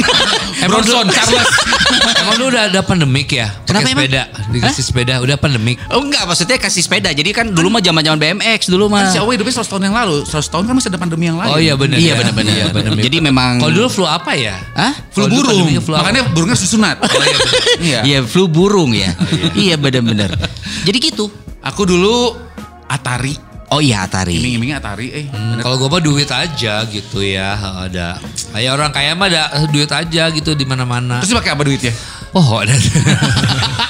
Emang 0.62 0.82
dulu, 0.86 1.02
Bronson, 1.02 1.06
Charles. 1.10 1.50
emang 2.22 2.34
dulu 2.38 2.48
udah 2.54 2.64
ada 2.70 2.80
pandemik 2.86 3.28
ya? 3.34 3.50
Pakai 3.50 3.66
Kenapa 3.66 3.86
emang? 3.90 4.06
sepeda, 4.06 4.22
dikasih 4.54 4.82
sepeda, 4.86 5.14
udah 5.22 5.36
pandemik. 5.38 5.76
Oh 5.90 6.02
enggak, 6.02 6.22
maksudnya 6.26 6.58
kasih 6.62 6.82
sepeda. 6.82 7.10
Jadi 7.10 7.30
kan 7.34 7.50
dulu 7.50 7.74
mah 7.74 7.82
zaman-zaman 7.82 8.18
BMX 8.18 8.70
dulu 8.70 8.86
mah. 8.86 9.06
Kan 9.06 9.14
si 9.14 9.18
Awe 9.18 9.30
hidupnya 9.34 9.54
100 9.58 9.66
tahun 9.66 9.82
yang 9.90 9.96
lalu. 9.98 10.16
100 10.26 10.52
tahun 10.52 10.64
kan 10.70 10.74
masih 10.78 10.90
ada 10.94 10.98
pandemi 11.02 11.24
yang 11.26 11.38
lain. 11.38 11.50
Oh 11.50 11.58
iya 11.58 11.74
benar. 11.74 11.96
Iya 11.98 12.06
ya. 12.06 12.14
benar-benar. 12.22 12.54
Iya, 12.54 12.64
pandemik. 12.70 13.02
Jadi 13.02 13.16
memang 13.18 13.52
Kalau 13.58 13.72
dulu 13.74 13.88
flu 13.90 14.06
apa 14.06 14.32
ya? 14.38 14.54
Hah? 14.78 14.94
Flu 15.10 15.26
burung. 15.26 15.66
flu? 15.82 15.94
Makanya 15.94 16.22
burungnya 16.30 16.54
harus 16.54 16.64
disunat. 16.66 16.96
Oh 17.02 17.22
iya. 17.22 17.38
Iya. 17.76 18.00
Iya, 18.02 18.18
flu 18.24 18.48
burung 18.48 18.96
ya. 18.96 19.12
iya 19.52 19.76
benar-benar. 19.76 20.32
Jadi 20.86 20.96
gitu. 20.98 21.28
Aku 21.60 21.84
dulu 21.84 22.32
Atari. 22.86 23.55
Oh 23.66 23.82
iya 23.82 24.06
Atari. 24.06 24.38
Iming-imingnya 24.38 24.78
Atari. 24.78 25.06
Eh, 25.10 25.24
Hmm, 25.26 25.58
kalau 25.58 25.74
gue 25.76 25.88
mah 25.90 25.98
duit 25.98 26.30
aja 26.30 26.86
gitu 26.86 27.18
ya, 27.18 27.58
ada. 27.82 28.14
Kayak 28.54 28.70
orang 28.78 28.90
kaya 28.94 29.10
mah 29.18 29.26
ada 29.26 29.42
duit 29.66 29.90
aja 29.90 30.30
gitu 30.30 30.54
di 30.54 30.62
mana-mana. 30.62 31.18
Terus 31.18 31.34
pakai 31.34 31.50
apa 31.50 31.62
duitnya? 31.66 31.90
Oh, 32.30 32.62
ada. 32.62 32.70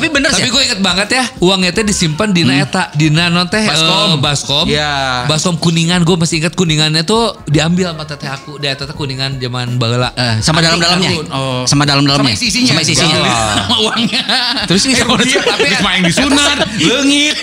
Tapi 0.00 0.08
bener 0.08 0.32
Tapi 0.32 0.40
sih. 0.40 0.48
gue 0.48 0.62
inget 0.64 0.80
banget 0.80 1.08
ya, 1.12 1.24
uangnya 1.44 1.76
teh 1.76 1.84
disimpan 1.84 2.32
di 2.32 2.40
eta, 2.48 2.88
di 2.96 3.12
non 3.12 3.44
teh 3.52 3.68
Baskom. 3.68 4.08
eh, 4.08 4.16
baskom. 4.16 4.64
Iya. 4.64 4.92
Baskom 5.28 5.56
kuningan, 5.60 6.00
gue 6.08 6.16
masih 6.16 6.40
ingat 6.40 6.56
kuningannya 6.56 7.04
tuh 7.04 7.36
diambil 7.44 7.92
sama 7.92 8.08
teteh 8.08 8.32
aku. 8.32 8.56
Dia 8.56 8.72
teteh 8.72 8.96
kuningan 8.96 9.36
zaman 9.36 9.76
baheula. 9.76 10.08
Eh, 10.16 10.40
sama 10.40 10.64
dalam-dalamnya. 10.64 11.10
Oh. 11.28 11.68
Sama 11.68 11.84
dalam-dalamnya. 11.84 12.32
Sama 12.32 12.32
isi-isinya. 12.32 12.72
Sama 12.72 12.80
isi-isinya. 12.88 13.20
Sama 13.20 13.76
uangnya. 13.84 14.22
Terus 14.64 14.80
ini 14.88 14.94
eh, 14.96 14.98
sama 15.04 15.20
dia, 15.20 15.40
tapi 15.44 15.68
main 15.84 16.00
disunat, 16.00 16.56
leungit, 16.88 17.36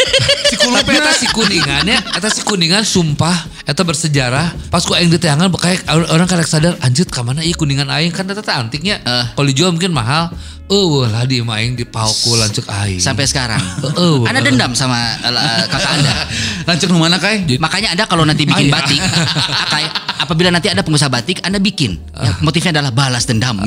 si 0.49 0.55
Tapi 0.57 0.65
kulupnya. 0.65 0.97
eta 0.97 1.11
si 1.13 1.27
kuningannya, 1.29 1.97
eta 2.17 2.29
si 2.33 2.41
kuningan 2.41 2.81
sumpah, 2.81 3.37
eta 3.67 3.83
bersejarah. 3.83 4.55
Pas 4.71 4.79
ku 4.87 4.95
aing 4.95 5.11
di 5.11 5.19
teangan 5.19 5.51
kayak 5.51 5.83
orang 5.91 6.23
karek 6.23 6.47
sadar, 6.47 6.79
anjir 6.79 7.03
ka 7.11 7.19
mana 7.21 7.43
ieu 7.43 7.51
kuningan 7.53 7.91
aing 7.91 8.15
kan 8.15 8.23
eta 8.23 8.41
antiknya. 8.55 9.03
Eh. 9.03 9.25
Kalau 9.35 9.47
dijual 9.51 9.75
mungkin 9.75 9.91
mahal. 9.91 10.31
Eueuh 10.67 11.07
lah 11.07 11.23
di 11.23 11.39
aing 11.39 11.79
di 11.79 11.87
pauku 11.87 12.35
lanceuk 12.35 12.67
aing. 12.67 12.99
Sampai 12.99 13.23
sekarang. 13.23 13.59
Oh, 13.95 14.27
Anda 14.27 14.43
dendam 14.43 14.75
sama 14.75 15.15
eh, 15.23 15.63
kakak 15.71 15.91
Anda. 15.95 16.13
Lancung 16.67 16.91
nu 16.91 16.99
mana 16.99 17.15
kai? 17.15 17.47
Makanya 17.55 17.95
Anda 17.95 18.03
kalau 18.03 18.27
nanti 18.27 18.43
bikin 18.43 18.67
Ah, 18.67 18.67
iya. 18.67 18.75
batik, 18.75 18.99
Akai, 19.63 19.83
apabila 20.19 20.51
nanti 20.51 20.67
ada 20.67 20.83
pengusaha 20.83 21.07
batik, 21.07 21.39
Anda 21.47 21.63
bikin. 21.63 21.95
Ya, 22.11 22.35
motifnya 22.43 22.75
adalah 22.75 22.91
balas 22.91 23.23
dendam. 23.23 23.63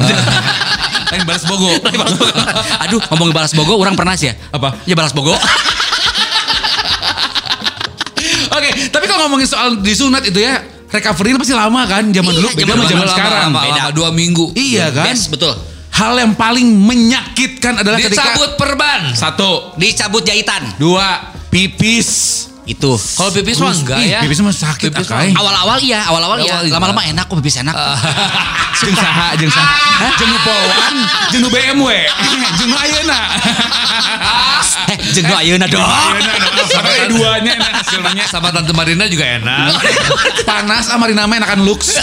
Lain 1.10 1.24
balas 1.24 1.48
bogo. 1.48 1.72
Aduh, 2.84 3.00
ngomong 3.16 3.32
balas 3.32 3.56
bogo, 3.56 3.80
orang 3.80 3.96
pernah 3.96 4.12
sih 4.12 4.28
ya. 4.28 4.36
Apa? 4.52 4.76
Ya 4.84 4.92
balas 4.92 5.16
bogo. 5.16 5.32
Oke, 8.50 8.69
tapi 8.88 9.04
kalau 9.04 9.26
ngomongin 9.26 9.44
soal 9.44 9.76
disunat 9.76 10.22
itu 10.22 10.38
ya, 10.38 10.58
recovery 10.88 11.36
pasti 11.36 11.52
lama 11.52 11.84
kan 11.84 12.08
zaman 12.08 12.30
Iya, 12.30 12.38
dulu 12.38 12.48
beda 12.50 12.64
zaman 12.66 12.80
sama 12.80 12.90
zaman 12.90 13.08
sekarang. 13.08 13.42
lama, 13.44 13.60
Beda. 13.60 13.76
lama, 13.76 13.90
dua 13.92 14.08
minggu. 14.10 14.44
Iya 14.52 14.86
kan? 14.90 15.04
Best, 15.06 15.28
betul. 15.28 15.52
Hal 15.90 16.12
yang 16.16 16.32
paling 16.32 16.66
menyakitkan 16.66 17.78
adalah 17.78 17.98
ketika 17.98 18.24
Dicabut 18.32 18.50
perban. 18.56 19.12
satu, 19.12 19.76
Dicabut 19.76 20.22
jahitan. 20.22 20.74
dua, 20.76 21.20
pipis. 21.46 22.46
Itu. 22.68 22.92
Kalau 23.16 23.30
pipis 23.32 23.58
mah 23.58 23.72
enggak 23.72 23.98
ya. 24.04 24.20
Pipis 24.24 24.38
mah 24.44 24.52
sakit 24.52 24.92
Pipis 24.92 25.08
Akai. 25.08 25.32
Awal-awal 25.32 25.78
iya, 25.80 26.04
awal-awal 26.06 26.38
iya. 26.44 26.60
Awal 26.60 26.64
iya. 26.68 26.74
Lama-lama 26.76 27.02
enak 27.08 27.24
kok 27.26 27.36
pipis 27.40 27.60
enak. 27.64 27.74
Jeung 28.80 28.96
saha, 28.96 29.36
jeung 29.36 29.52
saha. 29.52 30.08
Jeung 30.16 30.30
nu 30.32 30.38
poloan, 30.40 30.96
jeung 31.28 31.44
BMW, 31.52 31.88
jeung 32.58 32.72
ayeuna. 32.72 33.20
eh, 34.88 34.96
jeung 35.12 35.28
ayeuna 35.28 35.66
dong. 35.68 35.84
Ayeuna 35.84 36.48
dong, 36.48 36.68
sampai 36.74 37.04
duanya 37.12 37.52
enak 37.60 37.70
hasilnya. 37.76 38.24
Sama 38.24 38.48
Tante 38.48 38.72
Marina 38.72 39.04
juga 39.04 39.36
enak. 39.36 39.76
Panas 40.48 40.88
sama 40.88 41.12
Rina 41.12 41.28
mah 41.28 41.44
enakan 41.44 41.60
lux. 41.60 42.00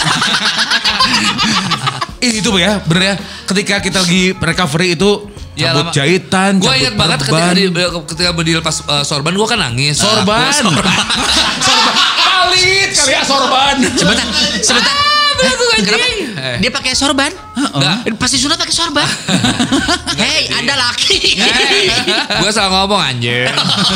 Ih, 2.22 2.38
itu 2.38 2.50
ya, 2.58 2.78
bener 2.86 3.02
ya. 3.02 3.14
Ketika 3.46 3.82
kita 3.82 3.98
lagi 4.06 4.38
recovery 4.38 4.94
itu 4.94 5.26
Ya, 5.58 5.74
cabut 5.74 5.84
lama. 5.84 5.92
jahitan, 5.92 6.52
Gue 6.56 6.70
inget 6.78 6.94
banget 6.94 7.18
ketika 7.20 7.34
perban. 7.34 7.54
di, 7.58 7.64
ketika 8.06 8.30
berdiri 8.30 8.60
pas 8.60 8.76
eh, 8.78 9.02
sorban 9.02 9.34
gue 9.34 9.46
kan 9.46 9.58
nangis. 9.58 9.98
sorban. 9.98 10.46
Ah, 10.46 10.54
sorban. 10.54 10.86
sorban. 11.66 11.94
Palit 12.16 12.90
kali 12.94 13.10
ya 13.10 13.22
sorban. 13.22 13.74
Sebentar, 13.90 14.26
sebentar. 14.58 14.94
tuh, 15.38 15.68
anjing. 15.72 15.86
Kenapa? 15.86 16.06
Eh. 16.38 16.56
Dia 16.58 16.70
pakai 16.70 16.92
sorban? 16.94 17.30
Enggak. 17.54 17.96
Pasti 18.16 18.38
sunat 18.38 18.54
pakai 18.54 18.70
sorban. 18.72 19.06
Hei, 20.22 20.46
Anda 20.52 20.74
laki. 20.74 21.18
gue 22.38 22.50
salah 22.50 22.70
ngomong 22.76 22.98
anjir. 22.98 23.50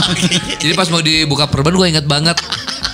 Jadi 0.60 0.72
pas 0.72 0.86
mau 0.86 0.98
dibuka 0.98 1.46
perban 1.46 1.74
gue 1.74 1.86
inget 1.88 2.06
banget 2.06 2.38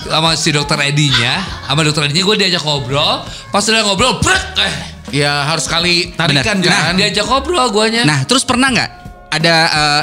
sama 0.04 0.32
si 0.34 0.48
dokter 0.48 0.80
Edinya, 0.82 1.40
sama 1.64 1.84
dokter 1.84 2.04
Edinya 2.04 2.25
gue 2.25 2.37
diajak 2.38 2.62
ngobrol. 2.62 3.25
Pas 3.48 3.60
udah 3.62 3.80
ngobrol, 3.82 4.16
brek, 4.18 4.44
eh, 4.58 4.75
Ya 5.10 5.44
harus 5.44 5.64
sekali 5.64 6.12
tarikan 6.12 6.60
Bener. 6.60 6.72
kan. 6.72 6.94
diajak 6.94 7.24
ngobrol 7.24 7.68
guanya. 7.70 8.04
Nah, 8.04 8.24
terus 8.28 8.44
pernah 8.44 8.68
nggak 8.68 8.90
ada 9.28 9.56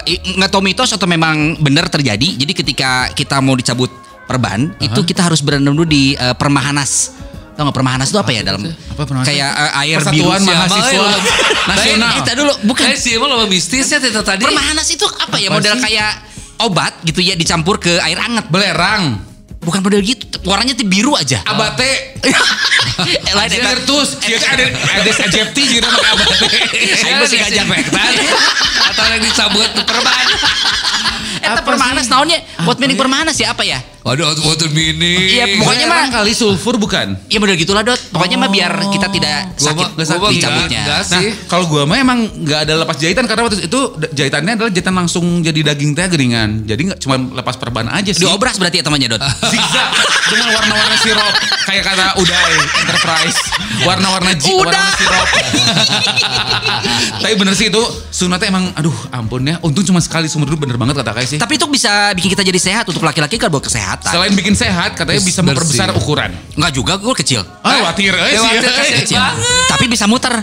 eh, 0.06 0.18
i- 0.18 0.22
nggak 0.38 0.50
tahu 0.50 0.62
mitos 0.62 0.92
atau 0.92 1.06
memang 1.06 1.58
benar 1.58 1.90
terjadi? 1.90 2.38
Jadi 2.38 2.54
ketika 2.54 3.10
kita 3.12 3.42
mau 3.42 3.54
dicabut 3.54 3.90
perban, 4.26 4.74
itu 4.78 5.00
kita 5.02 5.22
harus 5.26 5.42
berendam 5.42 5.74
dulu 5.74 5.86
di 5.86 6.14
eh, 6.14 6.34
Permahanas. 6.34 7.14
Tahu 7.56 7.72
nggak 7.72 7.78
Permahanas 7.78 8.08
itu 8.12 8.20
apa 8.20 8.32
ya 8.36 8.42
dalam? 8.44 8.62
Apa 8.66 9.04
Permahanas? 9.08 9.28
Kayak 9.30 9.52
eh, 9.54 9.82
air 9.86 9.98
Persatuan 10.02 10.40
biru. 10.42 10.50
Mahasiswa 10.52 11.06
eh, 11.06 11.22
Nasional. 11.66 12.10
Eh, 12.10 12.16
kita 12.20 12.32
dulu 12.36 12.54
bukan. 12.68 12.86
Kayak 12.86 13.00
sih 13.00 13.12
emang 13.16 13.30
mistisnya 13.48 13.98
itu 14.02 14.22
tadi. 14.26 14.44
Permahanas 14.44 14.88
itu 14.92 15.06
apa 15.06 15.36
ya? 15.40 15.50
Model 15.54 15.76
sih? 15.78 15.84
kayak 15.86 16.12
obat 16.56 16.94
gitu 17.04 17.20
ya 17.20 17.38
dicampur 17.38 17.80
ke 17.80 17.98
air 18.02 18.18
hangat. 18.20 18.50
Belerang. 18.50 19.35
Bukan 19.66 19.82
model 19.82 20.02
gitu. 20.06 20.26
Warnanya 20.46 20.78
tuh 20.78 20.86
biru 20.86 21.18
aja. 21.18 21.42
Abate. 21.44 22.22
Eh, 22.22 23.34
lain 23.38 23.50
eta. 23.50 23.74
Spiritus. 23.74 24.10
Dia 24.22 24.38
kan 24.38 24.54
ada 24.56 24.66
ada 24.70 25.12
sejepti 25.12 25.62
juga 25.74 25.90
pakai 25.90 26.12
abate. 26.14 26.48
Aing 27.02 27.18
masih 27.18 27.38
gajah 27.42 27.64
efektan. 27.66 28.12
Atau 28.94 29.04
yang 29.10 29.22
perban. 29.90 30.26
Eta 31.42 31.58
Apa 31.58 31.62
Permahanas 31.66 32.06
sih? 32.06 32.14
naonnya? 32.14 32.40
Buat 32.64 32.78
meaning 32.78 32.96
ya? 32.96 33.02
Permahanas 33.02 33.36
ya 33.42 33.48
apa 33.52 33.64
ya? 33.66 33.80
Waduh, 34.06 34.38
water 34.46 34.70
mini. 34.70 35.34
Iya, 35.34 35.58
pokoknya 35.58 35.86
mah- 35.90 36.14
kali 36.14 36.30
sulfur 36.30 36.78
bukan? 36.78 37.18
Ya 37.26 37.42
model 37.42 37.58
gitulah 37.58 37.82
Dot. 37.82 37.98
Pokoknya 38.14 38.38
mah 38.38 38.54
biar 38.54 38.70
kita 38.86 39.10
tidak 39.10 39.58
Gua 39.58 39.66
sakit 39.66 39.88
gua 39.98 40.30
dicabutnya. 40.30 40.82
enggak, 40.86 41.02
enggak 41.02 41.02
Nah, 41.10 41.22
kalau 41.50 41.66
gua 41.66 41.90
mah 41.90 41.98
emang 41.98 42.20
nggak 42.22 42.70
ada 42.70 42.86
lepas 42.86 43.02
jahitan 43.02 43.26
karena 43.26 43.50
waktu 43.50 43.66
itu 43.66 43.80
jahitannya 44.14 44.54
adalah 44.54 44.70
jahitan 44.70 44.94
langsung 44.94 45.42
jadi 45.42 45.74
daging 45.74 45.98
teh 45.98 46.06
geringan. 46.06 46.70
Jadi 46.70 46.82
nggak 46.86 47.00
cuma 47.02 47.18
lepas 47.18 47.58
perban 47.58 47.90
aja 47.90 48.14
sih. 48.14 48.22
Diobras 48.22 48.62
berarti 48.62 48.78
ya 48.78 48.86
temannya 48.86 49.10
Dot. 49.10 49.22
Zigzag 49.52 49.90
dengan 50.26 50.48
warna-warna 50.54 50.98
sirup 50.98 51.34
kayak 51.66 51.84
kata 51.84 52.06
Uday 52.18 52.54
Enterprise 52.82 53.38
warna-warna 53.82 54.34
ji 54.34 54.54
warna 54.54 54.82
sirup 54.96 55.28
tapi 57.22 57.34
bener 57.38 57.54
sih 57.54 57.70
itu 57.70 57.82
sunatnya 58.10 58.50
emang 58.50 58.74
aduh 58.74 58.94
ampun 59.12 59.46
ya 59.46 59.62
untung 59.62 59.86
cuma 59.86 60.02
sekali 60.02 60.26
seumur 60.26 60.50
hidup 60.50 60.66
bener 60.66 60.78
banget 60.78 60.98
kata 60.98 61.12
Kai 61.14 61.28
sih 61.28 61.38
Tapi 61.38 61.56
itu 61.56 61.66
bisa 61.68 62.10
bikin 62.14 62.34
kita 62.34 62.42
jadi 62.42 62.58
sehat 62.58 62.86
untuk 62.86 63.02
laki-laki 63.02 63.38
kan 63.38 63.48
buat 63.48 63.62
kesehatan. 63.62 63.95
Selain 64.02 64.32
bikin 64.32 64.52
sehat 64.52 64.94
katanya 64.94 65.18
bisa 65.18 65.40
Bersih. 65.40 65.46
memperbesar 65.46 65.88
ukuran 65.94 66.32
Enggak 66.54 66.72
juga, 66.72 66.94
gue 66.96 67.14
kecil. 67.16 67.42
ah 67.60 67.80
watir 67.86 68.12
eh 68.12 68.32
Ya, 68.32 68.40
sih 68.40 68.48
watir, 68.50 68.64
eh. 68.66 69.00
kecil. 69.00 69.16
banget. 69.16 69.68
Tapi 69.68 69.86
bisa 69.86 70.06
muter. 70.06 70.34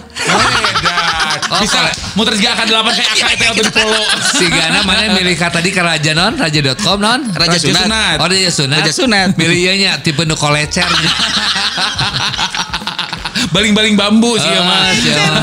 Oh, 1.48 1.58
bisa 1.58 1.78
muter 2.12 2.32
juga 2.34 2.52
akan 2.54 2.66
delapan 2.66 2.92
kayak 2.92 3.10
akak 3.10 3.30
itu 3.30 3.44
waktu 3.46 3.62
di 3.62 3.72
polo 3.72 4.00
Si 4.30 4.44
Gana 4.46 4.80
mana 4.82 5.12
milih 5.12 5.34
kata 5.34 5.58
tadi 5.58 5.68
ke 5.68 5.80
Raja 5.80 6.12
non, 6.12 6.32
raja.com 6.34 6.98
non. 6.98 7.20
Raja 7.30 7.58
Sunat. 7.58 8.16
Oh 8.16 8.26
Raja 8.26 8.50
Sunat. 8.50 8.78
Raja 8.78 8.92
Sunat. 8.92 9.28
Milih 9.34 9.58
ianya 9.58 9.96
tipe 9.98 10.22
nu 10.22 10.34
kolecer. 10.34 10.84
baling-baling 13.52 13.94
bambu 13.94 14.36
sih 14.36 14.46
ya 14.46 14.60
Ah, 14.60 14.64
mah 14.64 14.82
siapa. 14.94 15.40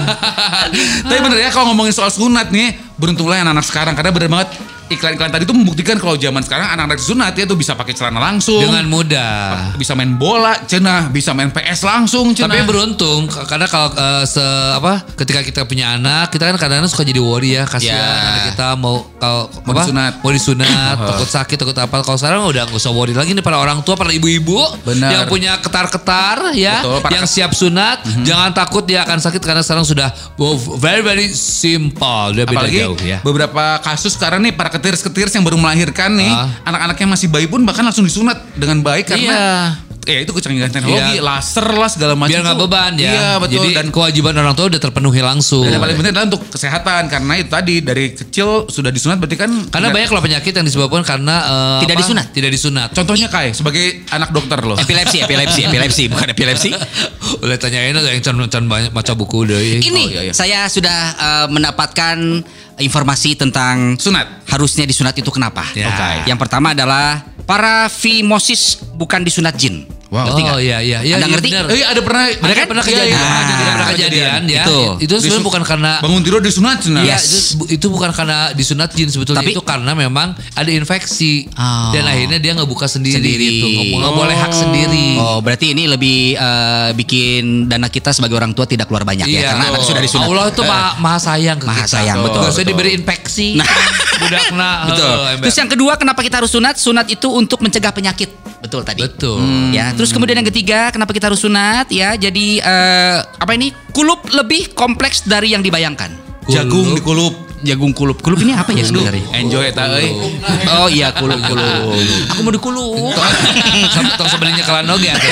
Tapi 1.04 1.20
bener 1.20 1.38
ya 1.40 1.50
kalau 1.50 1.70
ngomongin 1.70 1.92
soal 1.92 2.10
sunat 2.10 2.50
nih, 2.50 2.74
beruntunglah 2.96 3.38
anak-anak 3.40 3.66
sekarang 3.66 3.94
karena 3.94 4.10
bener 4.10 4.30
banget 4.30 4.50
iklan-iklan 4.90 5.30
tadi 5.30 5.44
tuh 5.44 5.54
membuktikan 5.54 5.96
kalau 5.96 6.16
zaman 6.16 6.42
sekarang 6.42 6.68
anak-anak 6.70 6.98
sunat 6.98 7.32
ya 7.32 7.46
tuh 7.46 7.54
bisa 7.54 7.74
pakai 7.74 7.94
celana 7.94 8.20
langsung, 8.20 8.60
Dengan 8.60 8.86
mudah. 8.86 9.74
bisa 9.76 9.94
main 9.94 10.14
bola, 10.14 10.58
cenah, 10.64 11.08
bisa 11.08 11.32
main 11.32 11.50
PS 11.50 11.82
langsung, 11.82 12.32
cenah. 12.32 12.50
Tapi 12.50 12.66
beruntung 12.66 13.26
karena 13.30 13.66
kalau 13.66 13.90
eh, 13.92 14.24
se 14.26 14.42
apa 14.72 15.06
ketika 15.16 15.40
kita 15.40 15.62
punya 15.64 15.94
anak 15.94 16.30
kita 16.30 16.46
kan 16.46 16.56
kadang-kadang 16.56 16.88
suka 16.88 17.04
jadi 17.04 17.18
worry 17.18 17.54
ya 17.54 17.64
kasihan 17.64 17.92
Ya. 17.92 18.06
anak 18.28 18.44
kita 18.50 18.68
mau 18.76 18.96
kalau 19.16 19.42
Mau 19.62 19.72
apa 19.72 19.82
disunat. 19.82 20.12
mau 20.20 20.32
disunat 20.32 20.96
takut 21.10 21.30
sakit 21.30 21.58
takut 21.58 21.78
apa 21.78 21.96
kalau 22.00 22.16
sekarang 22.16 22.42
udah 22.44 22.64
nggak 22.66 22.78
usah 22.78 22.90
worry 22.90 23.12
lagi 23.12 23.32
nih 23.32 23.42
para 23.42 23.58
orang 23.58 23.82
tua 23.82 23.94
para 23.94 24.10
ibu-ibu 24.10 24.58
yang 24.88 25.26
punya 25.26 25.58
ketar-ketar 25.60 26.54
ya 26.54 26.82
Betul, 26.82 27.12
yang 27.12 27.26
siap 27.26 27.52
sunat 27.52 27.98
jangan 28.22 28.52
takut 28.52 28.84
dia 28.84 29.04
akan 29.04 29.20
sakit 29.20 29.40
karena 29.40 29.62
sekarang 29.62 29.84
sudah 29.84 30.10
very 30.78 31.02
very 31.02 31.28
simple 31.30 32.32
beda 32.32 32.48
Apalagi 32.48 32.80
jauh 32.80 32.98
ya 33.00 33.20
beberapa 33.22 33.78
kasus 33.80 34.14
sekarang 34.14 34.42
nih 34.42 34.52
para 34.52 34.70
ketiris-ketiris 34.80 35.32
yang 35.32 35.44
baru 35.44 35.56
melahirkan 35.56 36.16
nih, 36.16 36.28
Ah. 36.28 36.48
anak-anaknya 36.66 37.08
masih 37.10 37.28
bayi 37.28 37.46
pun 37.46 37.62
bahkan 37.62 37.84
langsung 37.84 38.02
disunat 38.02 38.40
dengan 38.54 38.80
baik 38.80 39.06
karena 39.06 39.30
Iya. 39.30 39.54
ya 40.10 40.20
itu 40.20 40.32
kecanggihan 40.32 40.68
teknologi, 40.68 41.16
Iya. 41.16 41.22
laser 41.22 41.68
lah 41.70 41.86
segala 41.86 42.14
macam. 42.14 42.32
Biar 42.32 42.42
nggak 42.42 42.58
beban 42.58 42.94
ya. 42.96 43.10
Iya 43.10 43.30
betul. 43.38 43.62
Jadi 43.62 43.70
dan 43.76 43.88
kewajiban 43.90 44.34
orang 44.34 44.54
tua 44.54 44.66
udah 44.68 44.82
terpenuhi 44.82 45.22
langsung. 45.22 45.62
dan 45.62 45.76
yang 45.76 45.84
paling 45.84 45.96
penting 45.96 46.12
adalah 46.12 46.28
untuk 46.28 46.42
kesehatan 46.50 47.02
karena 47.06 47.34
itu 47.36 47.50
tadi 47.50 47.76
dari 47.80 48.06
kecil 48.12 48.48
sudah 48.66 48.90
disunat 48.90 49.18
berarti 49.18 49.38
kan 49.38 49.52
Karena 49.70 49.92
banyak 49.92 50.10
loh 50.10 50.18
penyakit 50.20 50.50
yang 50.52 50.66
disebabkan 50.66 51.04
karena 51.04 51.36
eh, 51.44 51.80
Tidak 51.84 51.94
apa? 51.94 52.02
disunat. 52.02 52.26
Tidak 52.32 52.50
disunat. 52.50 52.90
Contohnya 52.90 53.28
Kai 53.28 53.54
sebagai 53.54 53.86
anak 54.10 54.32
dokter 54.32 54.58
loh. 54.60 54.74
Epilepsi, 54.76 55.22
epilepsi, 55.22 55.62
epilepsi, 55.64 56.04
bukan 56.12 56.28
epilepsi. 56.28 56.70
Udah 57.44 57.58
tanyain 57.58 57.94
aja 57.94 58.10
yang 58.10 58.24
can 58.24 58.40
can 58.48 58.66
banyak 58.66 58.90
maca 58.90 59.14
buku 59.14 59.46
deh. 59.46 59.78
Ini 59.78 59.94
Oh, 60.00 60.10
iya, 60.10 60.22
iya. 60.26 60.34
saya 60.34 60.66
sudah 60.66 60.98
eh, 61.14 61.48
mendapatkan 61.50 62.18
informasi 62.80 63.36
tentang 63.36 64.00
Sunat. 64.00 64.48
harusnya 64.50 64.88
disunat 64.88 65.14
itu 65.16 65.30
kenapa. 65.30 65.68
Ya. 65.76 65.92
Oke. 65.92 66.32
Yang 66.32 66.40
pertama 66.40 66.72
adalah 66.72 67.22
parafimosis 67.44 68.82
bukan 68.96 69.22
disunat 69.22 69.56
jin. 69.60 69.99
Wow. 70.10 70.26
Ngerti? 70.26 70.42
Oh 70.44 70.58
iya 70.58 70.78
iya 70.82 71.00
iya. 71.06 71.16
Anda 71.16 71.30
iya, 71.30 71.34
ngerti? 71.38 71.50
benar. 71.50 71.66
Eh 71.70 71.86
ada 71.86 72.02
pernah 72.02 72.24
Ada 72.26 72.42
kan? 72.52 72.66
pernah 72.66 72.82
Iya, 72.82 72.90
kejadian, 72.90 73.14
iya. 73.14 73.22
ada 73.22 73.30
Ah, 73.30 73.70
pernah 73.70 73.88
kejadian 73.88 74.42
ya. 74.44 74.64
Itu. 74.66 74.80
Itu 75.00 75.14
sebenarnya 75.16 75.46
bukan 75.46 75.62
karena 75.64 75.92
bangun 76.02 76.22
tidur 76.22 76.42
disunat 76.42 76.78
sunat. 76.82 77.04
Iya, 77.06 77.14
Yes. 77.14 77.26
itu, 77.54 77.64
itu 77.70 77.86
bukan 77.88 78.10
karena 78.10 78.38
disunat 78.52 78.90
jin 78.92 79.06
sebetulnya 79.06 79.46
Tapi- 79.46 79.54
itu 79.54 79.62
karena 79.62 79.92
memang 79.94 80.28
ada 80.34 80.66
infeksi 80.68 81.46
Oh. 81.52 81.92
dan 81.92 82.04
akhirnya 82.04 82.38
dia 82.38 82.52
nggak 82.52 82.66
buka 82.66 82.86
sendiri, 82.86 83.22
Sendiri. 83.22 83.46
gitu, 83.54 83.66
nggak 83.70 83.86
nggak 84.00 84.16
boleh 84.16 84.36
hak 84.36 84.50
sendiri. 84.52 85.08
Oh, 85.20 85.40
berarti 85.40 85.66
ini 85.70 85.86
lebih 85.86 86.18
eh, 86.34 86.90
bikin 86.96 87.44
dana 87.66 87.86
kita 87.86 88.10
sebagai 88.10 88.34
orang 88.34 88.52
tua 88.52 88.66
tidak 88.66 88.90
keluar 88.90 89.06
banyak 89.06 89.24
ya 89.24 89.54
karena 89.54 89.70
anak 89.70 89.84
sudah 89.84 90.02
disunat. 90.02 90.26
Iya. 90.26 90.32
Allah 90.32 90.46
itu 90.48 90.62
maha, 90.64 90.90
maha 90.98 91.20
sayang 91.20 91.58
ke 91.58 91.66
Maha 91.66 91.78
kita. 91.80 91.94
sayang, 91.96 92.18
betul, 92.20 92.40
Nggak 92.40 92.52
usah 92.52 92.66
diberi 92.66 92.90
infeksi. 92.94 93.48
Nah. 93.56 93.68
Budak 94.20 94.42
kena. 94.48 94.72
Betul. 94.90 95.16
eh. 95.16 95.36
Terus 95.40 95.56
yang 95.56 95.70
kedua 95.70 95.94
kenapa 95.96 96.20
kita 96.20 96.42
harus 96.42 96.50
sunat? 96.50 96.76
Sunat 96.76 97.08
itu 97.08 97.30
untuk 97.30 97.62
mencegah 97.62 97.94
penyakit. 97.94 98.28
Betul 98.60 98.84
tadi. 98.84 99.00
Betul. 99.00 99.40
Ya, 99.72 99.96
terus 100.00 100.16
kemudian 100.16 100.40
yang 100.40 100.48
ketiga, 100.48 100.96
kenapa 100.96 101.12
kita 101.12 101.28
harus 101.28 101.44
sunat? 101.44 101.92
Ya, 101.92 102.16
jadi 102.16 102.64
eh, 102.64 103.18
apa 103.20 103.52
ini? 103.52 103.76
Kulup 103.92 104.32
lebih 104.32 104.72
kompleks 104.72 105.28
dari 105.28 105.52
yang 105.52 105.60
dibayangkan. 105.60 106.16
Jagung 106.48 106.96
dikulup. 106.96 107.49
Jagung 107.60 107.92
kulup. 107.92 108.24
Kulup 108.24 108.40
ini 108.40 108.56
apa 108.56 108.72
ya 108.72 108.84
sebenarnya? 108.88 109.26
Enjoy 109.36 109.64
eta 109.68 109.84
euy. 110.00 110.10
Oh 110.80 110.88
iya, 110.88 111.12
kulup 111.12 111.40
kulup. 111.44 111.92
Aku 112.32 112.40
mau 112.44 112.54
dikulup. 112.56 113.14
Sama 113.92 114.16
tong 114.16 114.32
sebelahnya 114.32 114.64
kelano 114.64 114.96
ge 114.96 115.12
ada. 115.12 115.28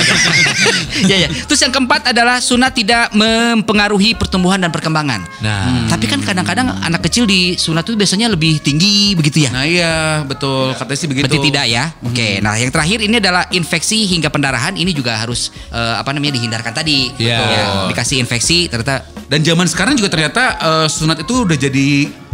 ya 1.12 1.16
ya. 1.24 1.30
Terus 1.32 1.60
yang 1.64 1.72
keempat 1.72 2.12
adalah 2.12 2.44
sunat 2.44 2.76
tidak 2.76 3.16
mempengaruhi 3.16 4.14
pertumbuhan 4.20 4.60
dan 4.60 4.72
perkembangan. 4.74 5.24
Nah. 5.40 5.88
Tapi 5.88 6.06
kan 6.10 6.20
kadang-kadang 6.20 6.68
anak 6.84 7.08
kecil 7.08 7.24
di 7.24 7.56
sunat 7.56 7.88
itu 7.88 7.96
biasanya 7.96 8.28
lebih 8.28 8.60
tinggi 8.60 9.16
begitu 9.16 9.48
ya. 9.48 9.50
Nah 9.56 9.64
iya 9.64 9.94
betul 10.28 10.76
katanya 10.76 11.00
sih 11.00 11.08
begitu. 11.08 11.24
Berarti 11.28 11.40
tidak 11.48 11.66
ya. 11.72 11.84
Oke. 12.04 12.44
Nah, 12.44 12.60
yang 12.60 12.72
terakhir 12.72 13.00
ini 13.04 13.16
adalah 13.24 13.48
infeksi 13.56 14.04
hingga 14.04 14.28
pendarahan 14.28 14.76
ini 14.76 14.92
juga 14.92 15.16
harus 15.16 15.50
eh, 15.72 15.96
apa 15.96 16.12
namanya 16.12 16.36
dihindarkan 16.38 16.74
tadi. 16.76 17.12
Iya. 17.18 17.40
Ya, 17.40 17.66
dikasih 17.90 18.20
infeksi 18.22 18.68
ternyata 18.68 19.08
Dan 19.28 19.44
zaman 19.44 19.68
sekarang 19.68 20.00
juga 20.00 20.08
ternyata 20.12 20.56
eh, 20.56 20.88
sunat 20.88 21.24
itu 21.24 21.44
udah 21.44 21.58
jadi 21.60 21.88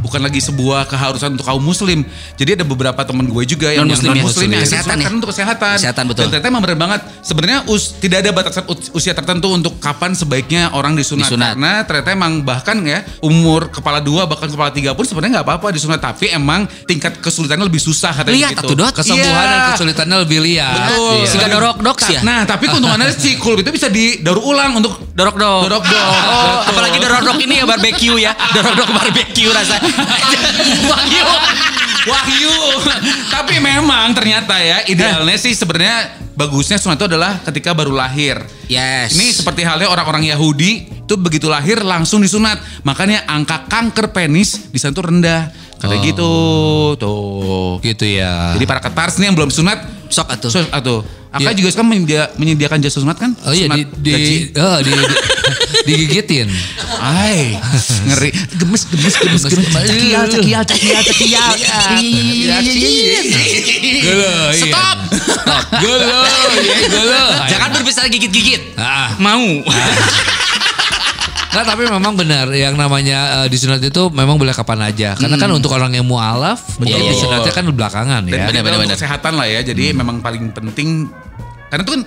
bukan 0.04 0.20
lagi 0.20 0.38
sebuah 0.38 0.84
keharusan 0.86 1.40
untuk 1.40 1.48
kaum 1.48 1.64
muslim. 1.64 2.04
Jadi 2.36 2.60
ada 2.60 2.66
beberapa 2.68 3.00
teman 3.02 3.24
gue 3.24 3.44
juga 3.48 3.72
yang 3.72 3.88
Non-muslim 3.88 4.12
ya, 4.12 4.20
non 4.20 4.28
muslim 4.28 4.50
yang 4.52 4.62
kesehatan 4.62 4.84
kesehatan 4.84 5.00
ya. 5.00 5.16
untuk 5.16 5.30
kesehatan. 5.32 5.76
Kesehatan, 5.80 6.04
betul. 6.06 6.22
Dan 6.22 6.30
ternyata 6.30 6.48
emang 6.52 6.62
bener 6.62 6.76
banget. 6.76 7.00
Sebenarnya 7.24 7.60
us- 7.66 7.96
tidak 7.96 8.18
ada 8.20 8.30
batasan 8.30 8.64
us- 8.68 8.92
usia 8.92 9.14
tertentu 9.14 9.48
untuk 9.50 9.80
kapan 9.80 10.12
sebaiknya 10.12 10.70
orang 10.72 10.94
disunat. 10.94 11.26
Disunat. 11.26 11.56
Karena 11.56 11.74
ternyata 11.82 12.10
emang 12.12 12.44
bahkan 12.44 12.76
ya 12.84 13.02
umur 13.20 13.72
kepala 13.72 14.04
dua 14.04 14.28
bahkan 14.28 14.52
kepala 14.52 14.70
tiga 14.70 14.92
pun 14.92 15.08
sebenarnya 15.08 15.40
nggak 15.40 15.48
apa-apa 15.48 15.72
disunat. 15.72 15.98
Tapi 15.98 16.30
emang 16.30 16.68
tingkat 16.84 17.16
kesulitannya 17.18 17.64
lebih 17.64 17.80
susah 17.80 18.12
katanya 18.12 18.36
Lihat 18.36 18.52
gitu. 18.60 18.68
atuh, 18.68 18.76
Dot. 18.76 18.94
Kesembuhan 18.94 19.24
Iya. 19.40 19.48
dan 19.48 19.62
kesulitannya 19.72 20.18
lebih 20.20 20.40
lihat. 20.42 20.76
Betul. 20.76 21.14
Iya. 21.16 21.28
Sehingga 21.32 21.48
dorok 21.50 21.78
doks 21.80 22.06
ya. 22.10 22.20
Nah, 22.22 22.44
tapi 22.44 22.68
keuntungannya 22.68 23.08
si 23.24 23.40
kulub 23.40 23.62
itu 23.62 23.72
bisa 23.72 23.88
didaur 23.88 24.44
ulang 24.44 24.76
untuk 24.76 25.00
Dorok 25.14 25.38
dok. 25.38 25.62
Dorok 25.70 25.84
dok. 25.86 25.94
Oh, 25.94 26.10
Betul. 26.10 26.70
apalagi 26.74 26.98
dorok 26.98 27.22
dok 27.22 27.38
ini 27.38 27.62
ya 27.62 27.66
barbecue 27.70 28.18
ya. 28.18 28.34
Dorok 28.34 28.74
dok 28.74 28.90
barbecue 28.92 29.46
rasa. 29.48 29.78
Wahyu. 30.84 31.26
Wahyu. 32.04 32.56
Tapi 33.30 33.56
memang 33.58 34.12
ternyata 34.12 34.60
ya 34.60 34.84
idealnya 34.86 35.38
sih 35.38 35.54
sebenarnya 35.54 36.12
bagusnya 36.34 36.76
sunat 36.76 36.98
itu 36.98 37.08
adalah 37.08 37.40
ketika 37.44 37.72
baru 37.72 37.94
lahir. 37.94 38.42
Yes. 38.68 39.14
Ini 39.14 39.32
seperti 39.32 39.64
halnya 39.64 39.88
orang-orang 39.88 40.28
Yahudi 40.28 40.72
itu 41.04 41.14
begitu 41.16 41.48
lahir 41.48 41.80
langsung 41.80 42.20
disunat. 42.20 42.60
Makanya 42.82 43.24
angka 43.26 43.68
kanker 43.68 44.12
penis 44.12 44.68
di 44.68 44.80
sana 44.80 44.92
tuh 44.92 45.06
rendah. 45.06 45.52
Kayak 45.80 46.00
Oh. 46.00 46.04
gitu. 46.04 46.32
Tuh. 46.96 47.72
Gitu 47.84 48.06
ya. 48.20 48.56
Jadi 48.56 48.66
para 48.66 48.80
ketars 48.80 49.20
nih 49.20 49.28
yang 49.28 49.36
belum 49.36 49.52
sunat 49.52 49.80
sok 50.08 50.28
atuh. 50.30 50.50
So, 50.50 50.60
atuh. 50.66 51.04
Aka 51.34 51.50
Dia- 51.50 51.58
juga 51.60 51.70
sekarang 51.74 51.90
menyedia- 51.90 52.30
menyediakan 52.38 52.78
jasa 52.78 53.02
sunat 53.02 53.18
kan? 53.18 53.34
Oh 53.42 53.50
iya 53.50 53.66
di 53.66 53.82
Sunat 53.82 53.98
di, 53.98 54.12
gaji. 54.14 54.36
oh, 54.54 54.78
di, 54.80 54.92
di 54.94 55.16
digigitin. 55.84 56.48
Ay, 56.98 57.60
ngeri. 58.08 58.32
Gemes, 58.56 58.84
gemes, 58.88 59.16
gemes, 59.20 59.44
gemes. 59.46 59.74
Cekial, 59.84 60.24
cekial, 60.28 60.64
cekial, 60.64 61.02
cekial. 61.04 61.52
Gelo, 64.04 64.36
iya. 64.52 64.64
Stop. 64.68 64.98
Gelo, 65.80 66.22
iya 66.62 66.76
gelo. 66.88 67.26
Jangan 67.50 67.70
berbicara 67.76 68.08
gigit-gigit. 68.08 68.76
Ah. 68.80 69.16
Mau. 69.20 69.44
Nggak, 71.54 71.66
tapi 71.70 71.86
memang 71.86 72.18
benar 72.18 72.50
yang 72.50 72.74
namanya 72.74 73.46
eh, 73.46 73.48
disunat 73.48 73.78
itu 73.78 74.10
memang 74.10 74.42
boleh 74.42 74.58
kapan 74.58 74.90
aja. 74.90 75.14
Karena 75.14 75.38
kan 75.38 75.54
untuk 75.54 75.70
orang 75.70 75.94
yang 75.94 76.02
mualaf, 76.02 76.82
Betul. 76.82 76.98
betul 76.98 77.14
disunatnya 77.14 77.54
kan 77.54 77.66
belakangan 77.70 78.22
Dan 78.26 78.34
ya. 78.34 78.46
benar, 78.50 78.62
benar, 78.66 78.78
untuk 78.82 78.90
benar. 78.90 78.98
kesehatan 78.98 79.34
lah 79.38 79.46
ya. 79.46 79.62
Jadi 79.62 79.94
memang 79.94 80.18
paling 80.18 80.50
penting 80.50 81.14
karena 81.70 81.82
itu 81.86 81.94
kan 81.94 82.04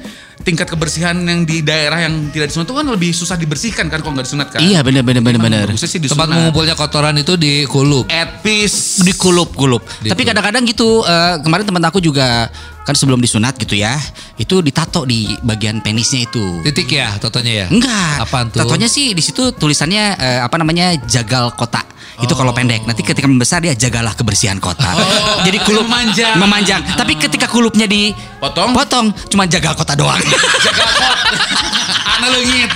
tingkat 0.47 0.71
kebersihan 0.71 1.19
yang 1.27 1.43
di 1.43 1.59
daerah 1.59 2.07
yang 2.07 2.31
tidak 2.31 2.55
disunat 2.55 2.71
itu 2.71 2.77
kan 2.79 2.87
lebih 2.87 3.11
susah 3.11 3.35
dibersihkan 3.35 3.91
kan 3.91 3.99
kalau 3.99 4.15
nggak 4.15 4.31
disunat 4.31 4.49
kan. 4.55 4.63
Iya 4.63 4.87
benar 4.87 5.03
benar 5.03 5.19
benar 5.19 5.41
benar. 5.43 5.67
Tempat 5.75 6.29
mengumpulnya 6.31 6.79
kotoran 6.79 7.19
itu 7.19 7.35
di 7.35 7.67
kulub. 7.67 8.07
At 8.07 8.47
peace. 8.47 9.03
di 9.03 9.11
kulup 9.11 9.59
kulup. 9.59 9.83
Di 9.99 10.15
Tapi 10.15 10.23
kulup. 10.23 10.31
kadang-kadang 10.31 10.63
gitu 10.71 11.03
eh, 11.03 11.43
kemarin 11.43 11.67
teman 11.67 11.83
aku 11.83 11.99
juga 11.99 12.47
kan 12.87 12.95
sebelum 12.95 13.19
disunat 13.19 13.59
gitu 13.59 13.75
ya, 13.75 13.99
itu 14.39 14.63
ditato 14.63 15.03
di 15.03 15.35
bagian 15.43 15.83
penisnya 15.83 16.23
itu. 16.23 16.63
Titik 16.63 16.95
ya 16.95 17.19
totonya 17.19 17.67
ya? 17.67 17.69
Enggak. 17.69 18.23
Apaan 18.23 18.47
tuh? 18.55 18.63
Tatonya 18.63 18.87
sih 18.87 19.11
di 19.11 19.19
situ 19.19 19.51
tulisannya 19.51 20.15
eh, 20.15 20.39
apa 20.39 20.55
namanya 20.55 20.95
jagal 21.11 21.51
kota. 21.59 21.83
Itu 22.23 22.33
kalau 22.33 22.55
pendek. 22.57 22.87
Nanti 22.89 23.05
ketika 23.05 23.29
membesar 23.29 23.61
dia 23.61 23.77
jagalah 23.77 24.17
kebersihan 24.17 24.57
kota. 24.57 24.89
Oh, 24.97 25.45
Jadi 25.45 25.59
kulup 25.67 25.85
memanjang. 25.85 26.41
Memanjang. 26.41 26.81
Tapi 26.97 27.13
ketika 27.21 27.45
kulupnya 27.45 27.85
di 27.85 28.09
Potong? 28.41 28.73
potong 28.73 29.13
cuma 29.29 29.45
jagal 29.45 29.77
kota 29.77 29.93
doang. 29.93 30.17
Anak 32.17 32.31
leungit. 32.33 32.71